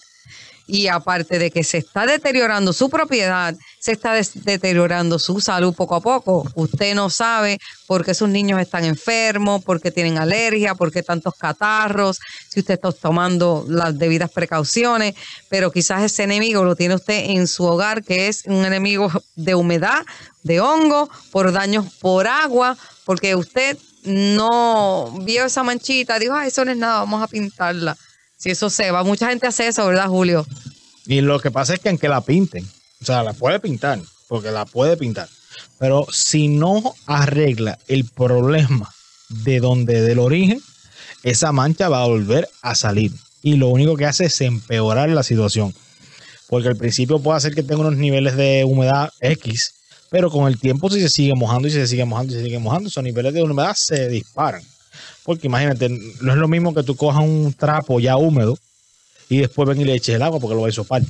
y 0.66 0.88
aparte 0.88 1.38
de 1.38 1.50
que 1.50 1.64
se 1.64 1.78
está 1.78 2.04
deteriorando 2.04 2.74
su 2.74 2.90
propiedad, 2.90 3.56
se 3.78 3.92
está 3.92 4.12
deteriorando 4.34 5.18
su 5.18 5.40
salud 5.40 5.74
poco 5.74 5.94
a 5.94 6.02
poco. 6.02 6.46
Usted 6.54 6.94
no 6.94 7.08
sabe 7.08 7.58
por 7.86 8.04
qué 8.04 8.12
sus 8.12 8.28
niños 8.28 8.60
están 8.60 8.84
enfermos, 8.84 9.64
por 9.64 9.80
qué 9.80 9.90
tienen 9.90 10.18
alergia, 10.18 10.74
por 10.74 10.92
qué 10.92 11.02
tantos 11.02 11.34
catarros, 11.36 12.18
si 12.50 12.60
usted 12.60 12.74
está 12.74 12.92
tomando 12.92 13.64
las 13.66 13.98
debidas 13.98 14.30
precauciones, 14.30 15.14
pero 15.48 15.72
quizás 15.72 16.02
ese 16.02 16.24
enemigo 16.24 16.64
lo 16.64 16.76
tiene 16.76 16.96
usted 16.96 17.30
en 17.30 17.46
su 17.46 17.64
hogar, 17.64 18.04
que 18.04 18.28
es 18.28 18.44
un 18.44 18.66
enemigo 18.66 19.10
de 19.36 19.54
humedad, 19.54 20.04
de 20.42 20.60
hongo, 20.60 21.08
por 21.32 21.50
daños 21.50 21.86
por 21.98 22.26
agua, 22.26 22.76
porque 23.06 23.34
usted 23.34 23.78
no 24.04 25.18
vio 25.22 25.44
esa 25.44 25.62
manchita, 25.62 26.18
dijo, 26.18 26.34
ay, 26.34 26.48
eso 26.48 26.64
no 26.64 26.70
es 26.70 26.76
nada, 26.76 27.00
vamos 27.00 27.22
a 27.22 27.28
pintarla. 27.28 27.96
Si 28.36 28.50
eso 28.50 28.70
se 28.70 28.90
va, 28.90 29.04
mucha 29.04 29.28
gente 29.28 29.46
hace 29.46 29.68
eso, 29.68 29.86
¿verdad, 29.86 30.08
Julio? 30.08 30.46
Y 31.06 31.20
lo 31.20 31.40
que 31.40 31.50
pasa 31.50 31.74
es 31.74 31.80
que 31.80 31.88
aunque 31.88 32.08
la 32.08 32.20
pinten, 32.20 32.66
o 33.00 33.04
sea, 33.04 33.22
la 33.22 33.32
puede 33.32 33.60
pintar, 33.60 34.00
porque 34.28 34.50
la 34.50 34.64
puede 34.64 34.96
pintar, 34.96 35.28
pero 35.78 36.06
si 36.12 36.48
no 36.48 36.94
arregla 37.06 37.78
el 37.88 38.04
problema 38.04 38.88
de 39.28 39.60
donde, 39.60 40.02
del 40.02 40.18
origen, 40.18 40.62
esa 41.22 41.52
mancha 41.52 41.88
va 41.88 42.02
a 42.02 42.06
volver 42.06 42.48
a 42.62 42.74
salir. 42.74 43.12
Y 43.42 43.56
lo 43.56 43.68
único 43.68 43.96
que 43.96 44.06
hace 44.06 44.26
es 44.26 44.40
empeorar 44.40 45.08
la 45.10 45.22
situación. 45.22 45.74
Porque 46.48 46.68
al 46.68 46.76
principio 46.76 47.20
puede 47.20 47.38
hacer 47.38 47.54
que 47.54 47.62
tenga 47.62 47.80
unos 47.80 47.96
niveles 47.96 48.36
de 48.36 48.64
humedad 48.64 49.10
X, 49.20 49.74
pero 50.10 50.30
con 50.30 50.48
el 50.48 50.58
tiempo 50.58 50.90
si 50.90 51.00
se 51.00 51.08
sigue 51.08 51.34
mojando 51.34 51.68
y 51.68 51.70
se 51.70 51.86
sigue 51.86 52.04
mojando 52.04 52.32
y 52.32 52.36
se 52.36 52.44
sigue 52.44 52.58
mojando, 52.58 52.88
esos 52.88 53.02
niveles 53.02 53.32
de 53.32 53.42
humedad 53.42 53.74
se 53.74 54.08
disparan. 54.08 54.62
Porque 55.24 55.46
imagínate, 55.46 55.88
no 55.88 56.32
es 56.32 56.38
lo 56.38 56.48
mismo 56.48 56.74
que 56.74 56.82
tú 56.82 56.96
cojas 56.96 57.22
un 57.22 57.54
trapo 57.54 58.00
ya 58.00 58.16
húmedo 58.16 58.58
y 59.28 59.38
después 59.38 59.68
ven 59.68 59.80
y 59.80 59.84
le 59.84 59.94
eches 59.94 60.16
el 60.16 60.22
agua 60.22 60.40
porque 60.40 60.56
lo 60.56 60.62
va 60.62 60.68
a 60.68 60.72
sopar. 60.72 61.02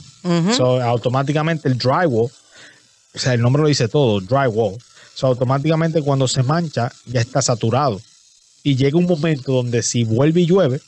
So, 0.55 0.83
automáticamente 0.83 1.69
el 1.69 1.79
drywall, 1.79 2.31
o 3.15 3.19
sea, 3.19 3.33
el 3.33 3.41
nombre 3.41 3.63
lo 3.63 3.69
dice 3.69 3.89
todo, 3.89 4.21
drywall. 4.21 4.77
So, 5.15 5.29
automáticamente 5.29 6.03
cuando 6.03 6.29
se 6.29 6.43
mancha 6.43 6.93
ya 7.07 7.21
está 7.21 7.41
saturado. 7.41 8.01
Y 8.63 8.77
llega 8.77 8.99
un 8.99 9.07
momento 9.07 9.53
donde 9.53 9.83
si 9.83 10.05
vuelve 10.05 10.43
y 10.43 10.47
llueve, 10.47 10.83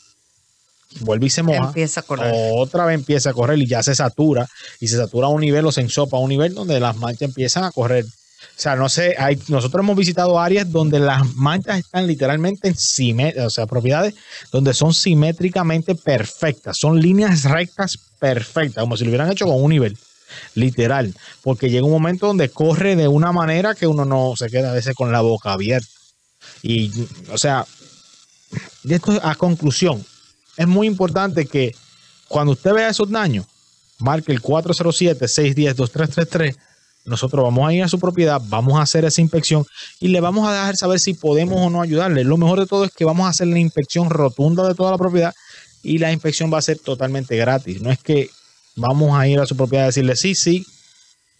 vuelve 1.00 1.26
y 1.26 1.30
se 1.30 1.42
moja, 1.42 1.66
Empieza 1.66 2.00
a 2.00 2.02
correr. 2.02 2.32
otra 2.54 2.84
vez 2.86 2.94
empieza 2.94 3.30
a 3.30 3.32
correr 3.32 3.58
y 3.58 3.66
ya 3.66 3.82
se 3.82 3.94
satura. 3.94 4.48
Y 4.80 4.88
se 4.88 4.96
satura 4.96 5.26
a 5.26 5.30
un 5.30 5.40
nivel 5.40 5.66
o 5.66 5.72
se 5.72 5.80
ensopa 5.80 6.16
a 6.16 6.20
un 6.20 6.28
nivel 6.28 6.54
donde 6.54 6.80
las 6.80 6.96
manchas 6.96 7.22
empiezan 7.22 7.64
a 7.64 7.70
correr. 7.70 8.04
O 8.04 8.60
sea, 8.62 8.76
no 8.76 8.88
sé, 8.88 9.14
hay, 9.18 9.40
nosotros 9.48 9.82
hemos 9.82 9.96
visitado 9.96 10.38
áreas 10.38 10.70
donde 10.70 11.00
las 11.00 11.34
manchas 11.34 11.78
están 11.78 12.06
literalmente 12.06 12.68
en 12.68 12.76
simétricas, 12.76 13.46
o 13.46 13.50
sea, 13.50 13.66
propiedades 13.66 14.14
donde 14.50 14.74
son 14.74 14.92
simétricamente 14.92 15.94
perfectas, 15.94 16.76
son 16.76 17.00
líneas 17.00 17.44
rectas 17.44 17.98
perfectas, 18.18 18.82
como 18.82 18.96
si 18.96 19.04
lo 19.04 19.10
hubieran 19.10 19.30
hecho 19.32 19.46
con 19.46 19.62
un 19.62 19.70
nivel, 19.70 19.96
literal, 20.54 21.14
porque 21.42 21.70
llega 21.70 21.86
un 21.86 21.92
momento 21.92 22.26
donde 22.26 22.50
corre 22.50 22.94
de 22.94 23.08
una 23.08 23.32
manera 23.32 23.74
que 23.74 23.86
uno 23.86 24.04
no 24.04 24.34
se 24.36 24.48
queda 24.48 24.70
a 24.70 24.74
veces 24.74 24.94
con 24.94 25.12
la 25.12 25.22
boca 25.22 25.52
abierta. 25.52 25.88
Y, 26.62 26.92
o 27.32 27.38
sea, 27.38 27.66
de 28.82 28.96
esto 28.96 29.18
a 29.22 29.34
conclusión, 29.34 30.04
es 30.62 30.68
muy 30.68 30.86
importante 30.86 31.44
que 31.46 31.74
cuando 32.28 32.52
usted 32.52 32.72
vea 32.72 32.88
esos 32.88 33.10
daños, 33.10 33.44
marque 33.98 34.32
el 34.32 34.40
407-610-2333. 34.42 36.56
Nosotros 37.04 37.42
vamos 37.42 37.68
a 37.68 37.74
ir 37.74 37.82
a 37.82 37.88
su 37.88 37.98
propiedad, 37.98 38.40
vamos 38.46 38.78
a 38.78 38.82
hacer 38.82 39.04
esa 39.04 39.20
inspección 39.20 39.66
y 39.98 40.06
le 40.08 40.20
vamos 40.20 40.48
a 40.48 40.52
dejar 40.52 40.76
saber 40.76 41.00
si 41.00 41.14
podemos 41.14 41.60
o 41.60 41.68
no 41.68 41.82
ayudarle. 41.82 42.22
Lo 42.22 42.36
mejor 42.36 42.60
de 42.60 42.66
todo 42.66 42.84
es 42.84 42.92
que 42.92 43.04
vamos 43.04 43.26
a 43.26 43.30
hacer 43.30 43.48
la 43.48 43.58
inspección 43.58 44.08
rotunda 44.08 44.68
de 44.68 44.76
toda 44.76 44.92
la 44.92 44.98
propiedad 44.98 45.34
y 45.82 45.98
la 45.98 46.12
inspección 46.12 46.52
va 46.52 46.58
a 46.58 46.62
ser 46.62 46.78
totalmente 46.78 47.36
gratis. 47.36 47.82
No 47.82 47.90
es 47.90 47.98
que 47.98 48.30
vamos 48.76 49.18
a 49.18 49.26
ir 49.26 49.40
a 49.40 49.46
su 49.46 49.56
propiedad 49.56 49.82
y 49.84 49.86
decirle 49.86 50.14
sí, 50.14 50.36
sí, 50.36 50.64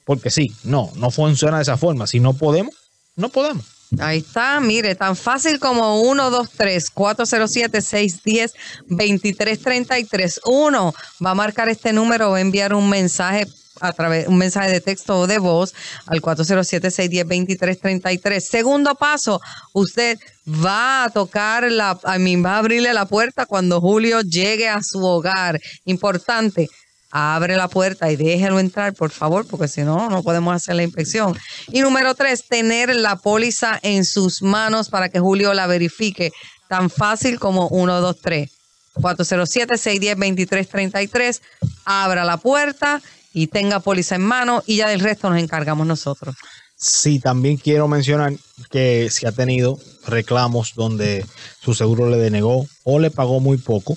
porque 0.05 0.31
sí. 0.31 0.53
No, 0.65 0.91
no 0.97 1.13
funciona 1.13 1.59
de 1.59 1.63
esa 1.63 1.77
forma. 1.77 2.09
Si 2.09 2.19
no 2.19 2.35
podemos, 2.35 2.75
no 3.15 3.29
podemos. 3.29 3.65
Ahí 3.99 4.19
está, 4.19 4.61
mire, 4.61 4.95
tan 4.95 5.17
fácil 5.17 5.59
como 5.59 6.03
1, 6.03 6.31
2, 6.31 6.51
3, 6.57 6.91
407, 6.91 7.83
610, 7.83 8.55
2333. 8.89 10.41
Uno 10.47 10.95
va 11.25 11.31
a 11.33 11.35
marcar 11.35 11.69
este 11.69 11.93
número, 11.93 12.31
va 12.31 12.39
a 12.39 12.41
enviar 12.41 12.73
un 12.75 12.89
mensaje 12.89 13.47
a 13.81 13.93
través 13.93 14.27
un 14.29 14.39
mensaje 14.39 14.71
de 14.71 14.81
texto 14.81 15.19
o 15.19 15.27
de 15.27 15.39
voz 15.39 15.75
al 16.07 16.23
407-610-2333. 16.23 18.41
Segundo 18.41 18.95
paso, 18.95 19.41
usted 19.73 20.19
va 20.47 21.03
a 21.05 21.11
tocar 21.11 21.71
la, 21.71 21.99
a 22.05 22.19
mí 22.19 22.37
va 22.37 22.55
a 22.55 22.59
abrirle 22.59 22.95
la 22.95 23.07
puerta 23.07 23.47
cuando 23.47 23.81
Julio 23.81 24.21
llegue 24.21 24.69
a 24.69 24.83
su 24.83 25.05
hogar. 25.05 25.61
Importante, 25.85 26.69
abre 27.13 27.57
la 27.57 27.69
puerta 27.69 28.11
y 28.11 28.17
déjelo 28.17 28.59
entrar, 28.59 28.95
por 28.95 29.11
favor, 29.11 29.47
porque 29.47 29.69
si 29.69 29.83
no, 29.83 30.09
no 30.09 30.23
podemos 30.23 30.55
hacer 30.55 30.75
la 30.75 30.83
inspección. 30.83 31.39
Y 31.69 31.83
número 31.83 32.15
tres, 32.15 32.49
tener 32.49 32.97
la 32.97 33.17
póliza 33.17 33.79
en 33.83 34.05
sus 34.05 34.43
manos 34.43 34.89
para 34.89 35.11
que 35.11 35.21
Julio 35.21 35.55
la 35.55 35.69
verifique. 35.69 36.33
Tan 36.69 36.91
fácil 36.91 37.39
como 37.39 37.69
1, 37.69 38.01
2, 38.01 38.17
3. 38.21 38.51
407-610-2333. 38.95 41.41
Abra 41.85 42.25
la 42.25 42.39
puerta 42.39 43.01
y 43.33 43.47
tenga 43.47 43.79
póliza 43.81 44.17
en 44.17 44.23
mano 44.23 44.63
y 44.67 44.77
ya 44.77 44.89
del 44.89 45.01
resto 45.01 45.31
nos 45.31 45.39
encargamos 45.39 45.87
nosotros. 45.87 46.35
Sí, 46.77 47.21
también 47.21 47.59
quiero 47.59 47.89
mencionar 47.89 48.33
que 48.71 49.09
si 49.11 49.27
ha 49.27 49.33
tenido 49.33 49.79
reclamos 50.07 50.73
donde 50.75 51.27
su 51.61 51.75
seguro 51.75 52.09
le 52.11 52.17
denegó 52.17 52.67
o 52.85 52.99
le 52.99 53.11
pagó 53.11 53.39
muy 53.39 53.57
poco, 53.57 53.97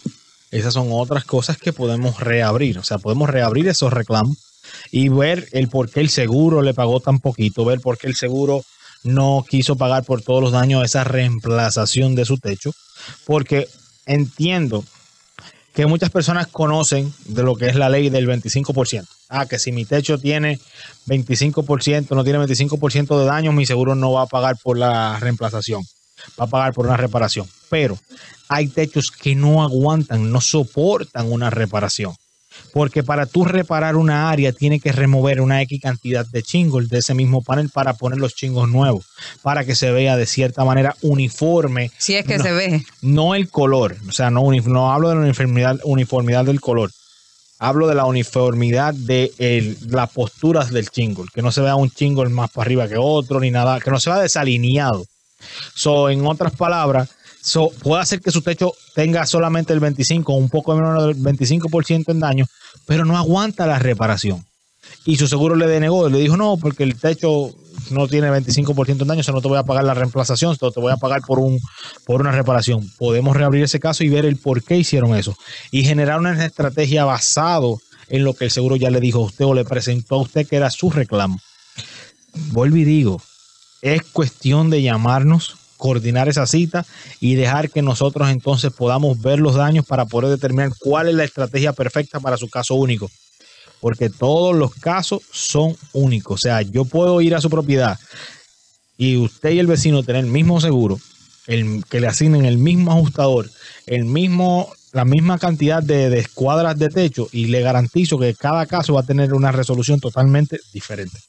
esas 0.51 0.73
son 0.73 0.89
otras 0.91 1.25
cosas 1.25 1.57
que 1.57 1.73
podemos 1.73 2.19
reabrir. 2.19 2.79
O 2.79 2.83
sea, 2.83 2.97
podemos 2.97 3.29
reabrir 3.29 3.67
esos 3.67 3.91
reclamos 3.91 4.37
y 4.91 5.09
ver 5.09 5.47
el 5.51 5.67
por 5.67 5.89
qué 5.89 6.01
el 6.01 6.09
seguro 6.09 6.61
le 6.61 6.73
pagó 6.73 6.99
tan 6.99 7.19
poquito, 7.19 7.65
ver 7.65 7.79
por 7.79 7.97
qué 7.97 8.07
el 8.07 8.15
seguro 8.15 8.63
no 9.03 9.45
quiso 9.47 9.75
pagar 9.75 10.03
por 10.03 10.21
todos 10.21 10.41
los 10.41 10.51
daños 10.51 10.83
esa 10.83 11.03
reemplazación 11.03 12.15
de 12.15 12.25
su 12.25 12.37
techo, 12.37 12.71
porque 13.25 13.67
entiendo 14.05 14.83
que 15.73 15.85
muchas 15.85 16.09
personas 16.09 16.47
conocen 16.47 17.13
de 17.25 17.43
lo 17.43 17.55
que 17.55 17.67
es 17.67 17.75
la 17.75 17.89
ley 17.89 18.09
del 18.09 18.27
25%. 18.27 19.05
Ah, 19.29 19.45
que 19.45 19.59
si 19.59 19.71
mi 19.71 19.85
techo 19.85 20.17
tiene 20.17 20.59
25%, 21.07 22.15
no 22.15 22.23
tiene 22.23 22.39
25% 22.39 23.19
de 23.19 23.25
daños, 23.25 23.53
mi 23.53 23.65
seguro 23.65 23.93
no 23.93 24.13
va 24.13 24.23
a 24.23 24.27
pagar 24.27 24.55
por 24.63 24.77
la 24.77 25.19
reemplazación, 25.19 25.83
va 26.39 26.45
a 26.45 26.47
pagar 26.47 26.73
por 26.73 26.85
una 26.85 26.97
reparación. 26.97 27.47
Pero 27.69 27.97
hay 28.47 28.67
techos 28.67 29.11
que 29.11 29.35
no 29.35 29.63
aguantan, 29.63 30.31
no 30.31 30.41
soportan 30.41 31.31
una 31.31 31.49
reparación. 31.49 32.13
Porque 32.71 33.03
para 33.03 33.25
tú 33.25 33.43
reparar 33.43 33.97
una 33.97 34.29
área, 34.29 34.53
tiene 34.53 34.79
que 34.79 34.93
remover 34.93 35.41
una 35.41 35.61
X 35.63 35.81
cantidad 35.81 36.25
de 36.25 36.41
chingos 36.41 36.87
de 36.87 36.99
ese 36.99 37.13
mismo 37.13 37.41
panel 37.41 37.69
para 37.69 37.95
poner 37.95 38.17
los 38.17 38.33
chingos 38.33 38.69
nuevos, 38.69 39.05
para 39.41 39.65
que 39.65 39.75
se 39.75 39.91
vea 39.91 40.15
de 40.15 40.25
cierta 40.25 40.63
manera 40.63 40.95
uniforme. 41.01 41.91
Si 41.97 42.15
es 42.15 42.25
que 42.25 42.37
No, 42.37 42.43
se 42.43 42.51
ve. 42.53 42.85
No 43.01 43.35
el 43.35 43.49
color, 43.49 43.97
o 44.07 44.11
sea, 44.13 44.29
no, 44.29 44.39
hablo 44.91 45.09
de 45.09 45.15
la 45.15 45.21
uniformidad, 45.21 45.79
uniformidad 45.83 46.45
del 46.45 46.61
color. 46.61 46.91
Hablo 47.59 47.87
de 47.87 47.95
la 47.95 48.05
uniformidad 48.05 48.93
de 48.93 49.33
el- 49.37 49.77
las 49.89 50.09
posturas 50.11 50.71
del 50.71 50.89
chingle, 50.89 51.25
que 51.33 51.41
no 51.41 51.51
se 51.51 51.61
vea 51.61 51.75
un 51.75 51.89
chingle 51.89 52.29
más 52.29 52.51
para 52.51 52.65
arriba 52.67 52.87
que 52.87 52.97
otro, 52.97 53.39
ni 53.41 53.51
nada, 53.51 53.79
que 53.81 53.91
no 53.91 53.99
se 53.99 54.09
vea 54.09 54.19
desalineado. 54.19 55.05
So, 55.73 56.09
en 56.09 56.25
otras 56.25 56.53
palabras, 56.55 57.09
puede 57.83 58.01
hacer 58.01 58.21
que 58.21 58.31
su 58.31 58.41
techo 58.41 58.73
tenga 58.93 59.25
solamente 59.25 59.73
el 59.73 59.79
25 59.79 60.33
o 60.33 60.37
un 60.37 60.49
poco 60.49 60.75
menos 60.75 61.05
del 61.05 61.17
25% 61.17 62.09
en 62.09 62.19
daño, 62.19 62.45
pero 62.85 63.05
no 63.05 63.17
aguanta 63.17 63.67
la 63.67 63.79
reparación. 63.79 64.45
Y 65.05 65.17
su 65.17 65.27
seguro 65.27 65.55
le 65.55 65.67
denegó, 65.67 66.09
le 66.09 66.19
dijo, 66.19 66.37
no, 66.37 66.57
porque 66.57 66.83
el 66.83 66.99
techo 66.99 67.53
no 67.91 68.07
tiene 68.07 68.29
25% 68.29 69.01
en 69.01 69.07
daño, 69.07 69.21
o 69.27 69.31
no 69.31 69.41
te 69.41 69.47
voy 69.47 69.57
a 69.57 69.63
pagar 69.63 69.83
la 69.83 69.93
reemplazación, 69.93 70.57
te 70.57 70.79
voy 70.79 70.91
a 70.91 70.97
pagar 70.97 71.21
por, 71.21 71.39
un, 71.39 71.59
por 72.05 72.21
una 72.21 72.31
reparación. 72.31 72.89
Podemos 72.97 73.35
reabrir 73.35 73.63
ese 73.63 73.79
caso 73.79 74.03
y 74.03 74.09
ver 74.09 74.25
el 74.25 74.37
por 74.37 74.63
qué 74.63 74.77
hicieron 74.77 75.15
eso. 75.15 75.35
Y 75.71 75.83
generar 75.83 76.19
una 76.19 76.45
estrategia 76.45 77.05
basado 77.05 77.79
en 78.07 78.23
lo 78.23 78.33
que 78.33 78.45
el 78.45 78.51
seguro 78.51 78.75
ya 78.75 78.89
le 78.89 78.99
dijo 78.99 79.19
a 79.19 79.25
usted 79.25 79.45
o 79.45 79.53
le 79.53 79.65
presentó 79.65 80.15
a 80.15 80.21
usted 80.21 80.47
que 80.47 80.55
era 80.55 80.69
su 80.69 80.89
reclamo. 80.89 81.39
Vuelvo 82.51 82.77
y 82.77 82.83
digo, 82.83 83.21
es 83.81 84.01
cuestión 84.03 84.69
de 84.69 84.81
llamarnos, 84.81 85.55
coordinar 85.77 86.29
esa 86.29 86.45
cita 86.45 86.85
y 87.19 87.35
dejar 87.35 87.69
que 87.69 87.81
nosotros 87.81 88.29
entonces 88.29 88.71
podamos 88.71 89.21
ver 89.21 89.39
los 89.39 89.55
daños 89.55 89.85
para 89.85 90.05
poder 90.05 90.29
determinar 90.29 90.71
cuál 90.79 91.09
es 91.09 91.15
la 91.15 91.23
estrategia 91.23 91.73
perfecta 91.73 92.19
para 92.19 92.37
su 92.37 92.49
caso 92.49 92.75
único. 92.75 93.09
Porque 93.81 94.09
todos 94.09 94.55
los 94.55 94.73
casos 94.75 95.21
son 95.31 95.75
únicos. 95.93 96.35
O 96.35 96.41
sea, 96.41 96.61
yo 96.61 96.85
puedo 96.85 97.21
ir 97.21 97.35
a 97.35 97.41
su 97.41 97.49
propiedad 97.49 97.99
y 98.97 99.17
usted 99.17 99.51
y 99.51 99.59
el 99.59 99.67
vecino 99.67 100.03
tener 100.03 100.23
el 100.23 100.31
mismo 100.31 100.61
seguro, 100.61 100.99
el, 101.47 101.83
que 101.89 101.99
le 101.99 102.07
asignen 102.07 102.45
el 102.45 102.57
mismo 102.57 102.91
ajustador, 102.91 103.49
el 103.85 104.05
mismo, 104.05 104.71
la 104.93 105.05
misma 105.05 105.37
cantidad 105.37 105.83
de, 105.83 106.09
de 106.09 106.19
escuadras 106.19 106.79
de 106.79 106.89
techo 106.89 107.27
y 107.31 107.47
le 107.47 107.61
garantizo 107.61 108.17
que 108.17 108.33
cada 108.33 108.65
caso 108.65 108.93
va 108.93 109.01
a 109.01 109.05
tener 109.05 109.33
una 109.33 109.51
resolución 109.51 109.99
totalmente 109.99 110.59
diferente. 110.73 111.19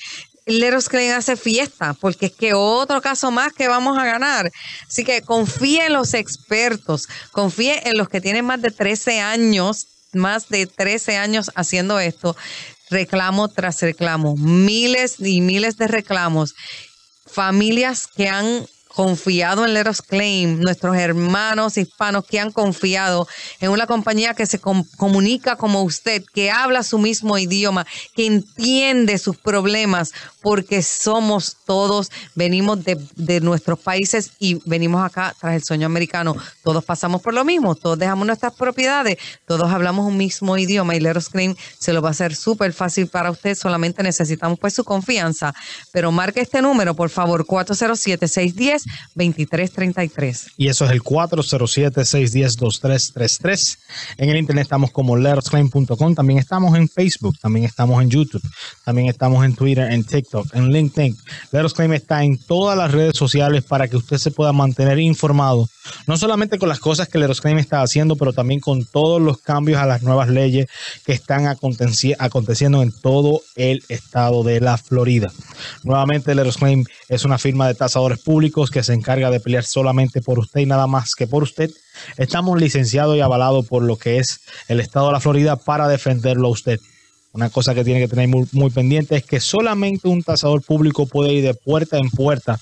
Let 0.46 0.76
Us 0.76 0.90
Claim 0.90 1.14
hace 1.14 1.38
fiesta, 1.38 1.94
porque 1.94 2.28
es 2.28 2.34
que 2.34 2.54
otro 2.54 3.02
caso 3.02 3.32
más 3.32 3.54
que 3.54 3.68
vamos 3.68 3.98
a 3.98 4.06
ganar. 4.06 4.52
Así 4.88 5.04
que 5.04 5.22
confíe 5.22 5.86
en 5.86 5.94
los 5.94 6.14
expertos, 6.14 7.08
confíe 7.32 7.88
en 7.88 7.98
los 7.98 8.10
que 8.10 8.22
tienen 8.22 8.46
más 8.46 8.62
de 8.62 8.72
13 8.72 9.22
años, 9.22 9.88
más 10.12 10.50
de 10.50 10.68
13 10.68 11.18
años 11.18 11.52
haciendo 11.56 12.00
esto, 12.00 12.36
reclamo 12.90 13.48
tras 13.48 13.82
reclamo, 13.82 14.36
miles 14.36 15.16
y 15.20 15.42
miles 15.42 15.78
de 15.78 15.88
reclamos 15.88 16.54
familias 17.34 18.08
que 18.08 18.30
han 18.30 18.66
confiado 18.94 19.66
en 19.66 19.74
Let 19.74 19.90
Us 19.90 20.02
Claim, 20.02 20.60
nuestros 20.60 20.96
hermanos 20.96 21.78
hispanos 21.78 22.26
que 22.26 22.40
han 22.40 22.52
confiado 22.52 23.28
en 23.60 23.72
una 23.72 23.88
compañía 23.88 24.34
que 24.34 24.46
se 24.46 24.60
com- 24.60 24.86
comunica 24.98 25.56
como 25.56 25.82
usted, 25.82 26.24
que 26.34 26.52
habla 26.52 26.84
su 26.84 27.00
mismo 27.00 27.38
idioma, 27.38 27.86
que 28.16 28.28
entiende 28.28 29.18
sus 29.18 29.38
problemas, 29.38 30.12
porque 30.42 30.84
somos 30.84 31.58
todos, 31.66 32.12
venimos 32.36 32.84
de, 32.84 33.42
nuestros 33.42 33.80
países 33.80 34.32
y 34.40 34.60
venimos 34.66 35.04
acá 35.04 35.36
tras 35.40 35.56
el 35.56 35.64
sueño 35.64 35.88
americano. 35.88 36.36
Todos 36.64 36.84
pasamos 36.86 37.22
por 37.22 37.34
lo 37.34 37.44
mismo, 37.44 37.76
todos 37.76 37.98
dejamos 37.98 38.28
nuestras 38.28 38.54
propiedades, 38.54 39.18
todos 39.48 39.72
hablamos 39.72 40.06
un 40.06 40.18
mismo 40.18 40.58
idioma 40.58 40.96
y 40.96 41.00
Let 41.00 41.18
Us 41.18 41.30
Claim 41.30 41.56
se 41.80 41.94
lo 41.94 42.02
va 42.02 42.10
a 42.10 42.12
hacer 42.12 42.36
súper 42.36 42.74
fácil 42.74 43.08
para 43.08 43.32
usted, 43.32 43.56
solamente 43.56 44.04
necesitamos 44.04 44.60
pues 44.60 44.76
su 44.76 44.84
confianza. 44.84 45.54
Pero 45.92 46.12
marque 46.12 46.42
este 46.42 46.62
número, 46.62 46.94
por 46.94 47.10
favor, 47.10 47.46
407-610-2333. 49.15 50.52
Y 50.58 50.67
eso 50.67 50.86
es 50.86 50.91
el 50.91 51.02
407-610-2333. 51.02 53.78
En 54.17 54.30
el 54.30 54.38
internet 54.38 54.63
estamos 54.63 54.91
como 54.91 55.15
letusclaim.com. 55.17 56.15
También 56.15 56.39
estamos 56.39 56.76
en 56.78 56.88
Facebook, 56.89 57.38
también 57.39 57.65
estamos 57.65 58.02
en 58.02 58.10
YouTube, 58.10 58.41
también 58.86 59.08
estamos 59.10 59.46
en 59.46 59.56
Twitter, 59.56 59.91
en 59.91 60.04
TikTok, 60.04 60.54
en 60.56 60.72
LinkedIn. 60.72 61.15
Let 61.52 61.65
Us 61.65 61.74
Claim 61.74 61.93
está 61.93 62.24
en 62.24 62.38
todas 62.38 62.78
las 62.78 62.91
redes 62.91 63.15
sociales 63.17 63.63
para 63.63 63.88
que 63.88 63.98
usted 63.98 64.17
se 64.17 64.32
pueda 64.32 64.54
mantener 64.54 65.00
informado, 65.00 65.67
no 66.08 66.17
solamente 66.17 66.58
con 66.58 66.69
las 66.69 66.80
cosas 66.80 67.08
que 67.08 67.17
Let 67.17 67.30
Us 67.30 67.41
Claim 67.41 67.58
está 67.58 67.82
haciendo, 67.82 68.15
pero 68.15 68.34
también 68.34 68.60
con 68.60 68.86
todos 68.86 69.22
los 69.22 69.39
cambios 69.39 69.80
a 69.80 69.86
las 69.86 70.04
nuevas 70.04 70.30
leyes 70.30 70.67
que 71.06 71.13
están 71.13 71.46
aconteci- 71.46 72.15
aconteciendo 72.19 72.82
en 72.84 72.91
todo 72.91 73.41
el 73.56 73.84
estado 73.89 74.43
de 74.43 74.62
la 74.62 74.78
Florida. 74.78 75.32
Nuevamente, 75.84 76.36
Let 76.36 76.48
Us 76.48 76.58
Claim 76.58 76.86
es 77.10 77.26
una 77.26 77.38
firma 77.38 77.67
de 77.67 77.76
tasadores 77.76 78.19
públicos 78.19 78.69
que 78.74 78.84
se 78.84 78.94
encarga 78.94 79.30
de 79.30 79.40
pelear 79.40 79.64
solamente 79.64 80.22
por 80.22 80.40
usted 80.40 80.62
y 80.62 80.66
nada 80.66 80.88
más 80.88 81.16
que 81.16 81.28
por 81.28 81.44
usted. 81.44 81.72
Estamos 82.18 82.60
licenciados 82.60 83.16
y 83.16 83.22
avalados 83.22 83.68
por 83.68 83.84
lo 83.84 83.98
que 83.98 84.18
es 84.18 84.42
el 84.68 84.80
estado 84.80 85.08
de 85.08 85.14
la 85.14 85.20
Florida 85.22 85.56
para 85.56 85.88
defenderlo 85.88 86.48
a 86.48 86.52
usted. 86.52 86.80
Una 87.32 87.50
cosa 87.50 87.74
que 87.74 87.84
tiene 87.84 88.00
que 88.00 88.08
tener 88.08 88.28
muy, 88.28 88.48
muy 88.52 88.72
pendiente 88.72 89.16
es 89.16 89.24
que 89.24 89.40
solamente 89.40 90.08
un 90.08 90.24
tasador 90.24 90.62
público 90.64 91.06
puede 91.06 91.34
ir 91.34 91.44
de 91.44 91.54
puerta 91.54 91.98
en 91.98 92.10
puerta 92.10 92.60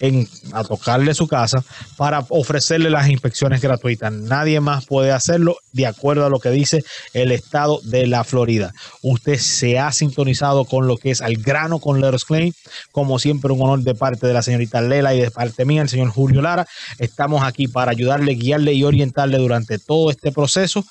en, 0.00 0.28
a 0.52 0.64
tocarle 0.64 1.14
su 1.14 1.26
casa 1.26 1.62
para 1.96 2.24
ofrecerle 2.28 2.90
las 2.90 3.08
inspecciones 3.08 3.60
gratuitas. 3.60 4.12
Nadie 4.12 4.60
más 4.60 4.86
puede 4.86 5.12
hacerlo 5.12 5.56
de 5.72 5.86
acuerdo 5.86 6.26
a 6.26 6.30
lo 6.30 6.40
que 6.40 6.50
dice 6.50 6.84
el 7.12 7.32
estado 7.32 7.80
de 7.84 8.06
la 8.06 8.24
Florida. 8.24 8.72
Usted 9.02 9.38
se 9.38 9.78
ha 9.78 9.92
sintonizado 9.92 10.64
con 10.64 10.86
lo 10.86 10.96
que 10.96 11.10
es 11.10 11.20
al 11.20 11.36
grano 11.36 11.78
con 11.78 12.00
Leros 12.00 12.24
Claim. 12.24 12.52
Como 12.92 13.18
siempre, 13.18 13.52
un 13.52 13.62
honor 13.62 13.80
de 13.80 13.94
parte 13.94 14.26
de 14.26 14.32
la 14.32 14.42
señorita 14.42 14.80
Lela 14.80 15.14
y 15.14 15.20
de 15.20 15.30
parte 15.30 15.64
mía, 15.64 15.82
el 15.82 15.88
señor 15.88 16.10
Julio 16.10 16.42
Lara. 16.42 16.66
Estamos 16.98 17.42
aquí 17.42 17.68
para 17.68 17.92
ayudarle, 17.92 18.34
guiarle 18.34 18.72
y 18.72 18.84
orientarle 18.84 19.38
durante 19.38 19.78
todo 19.78 20.10
este 20.10 20.32
proceso. 20.32 20.84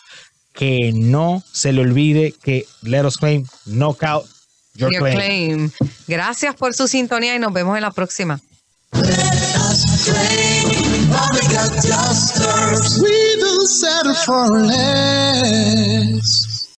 Que 0.53 0.93
no 0.93 1.43
se 1.51 1.73
le 1.73 1.81
olvide 1.81 2.33
que 2.41 2.65
Let 2.81 3.05
Us 3.05 3.17
Claim, 3.17 3.45
Knockout, 3.65 4.25
Your, 4.75 4.91
Your 4.91 5.01
claim. 5.01 5.17
claim. 5.17 5.71
Gracias 6.07 6.55
por 6.55 6.73
su 6.73 6.87
sintonía 6.87 7.35
y 7.35 7.39
nos 7.39 7.51
vemos 7.51 7.75
en 7.75 7.81
la 7.81 7.91
próxima. 7.91 8.39
Let 8.97 9.55
us 9.57 10.09
play 10.09 10.63
while 11.09 11.29
we 11.33 11.41
got 11.53 11.71
dusters. 11.83 13.01
We've 13.01 13.43
all 13.43 13.67
for 14.25 14.61
less. 14.65 16.54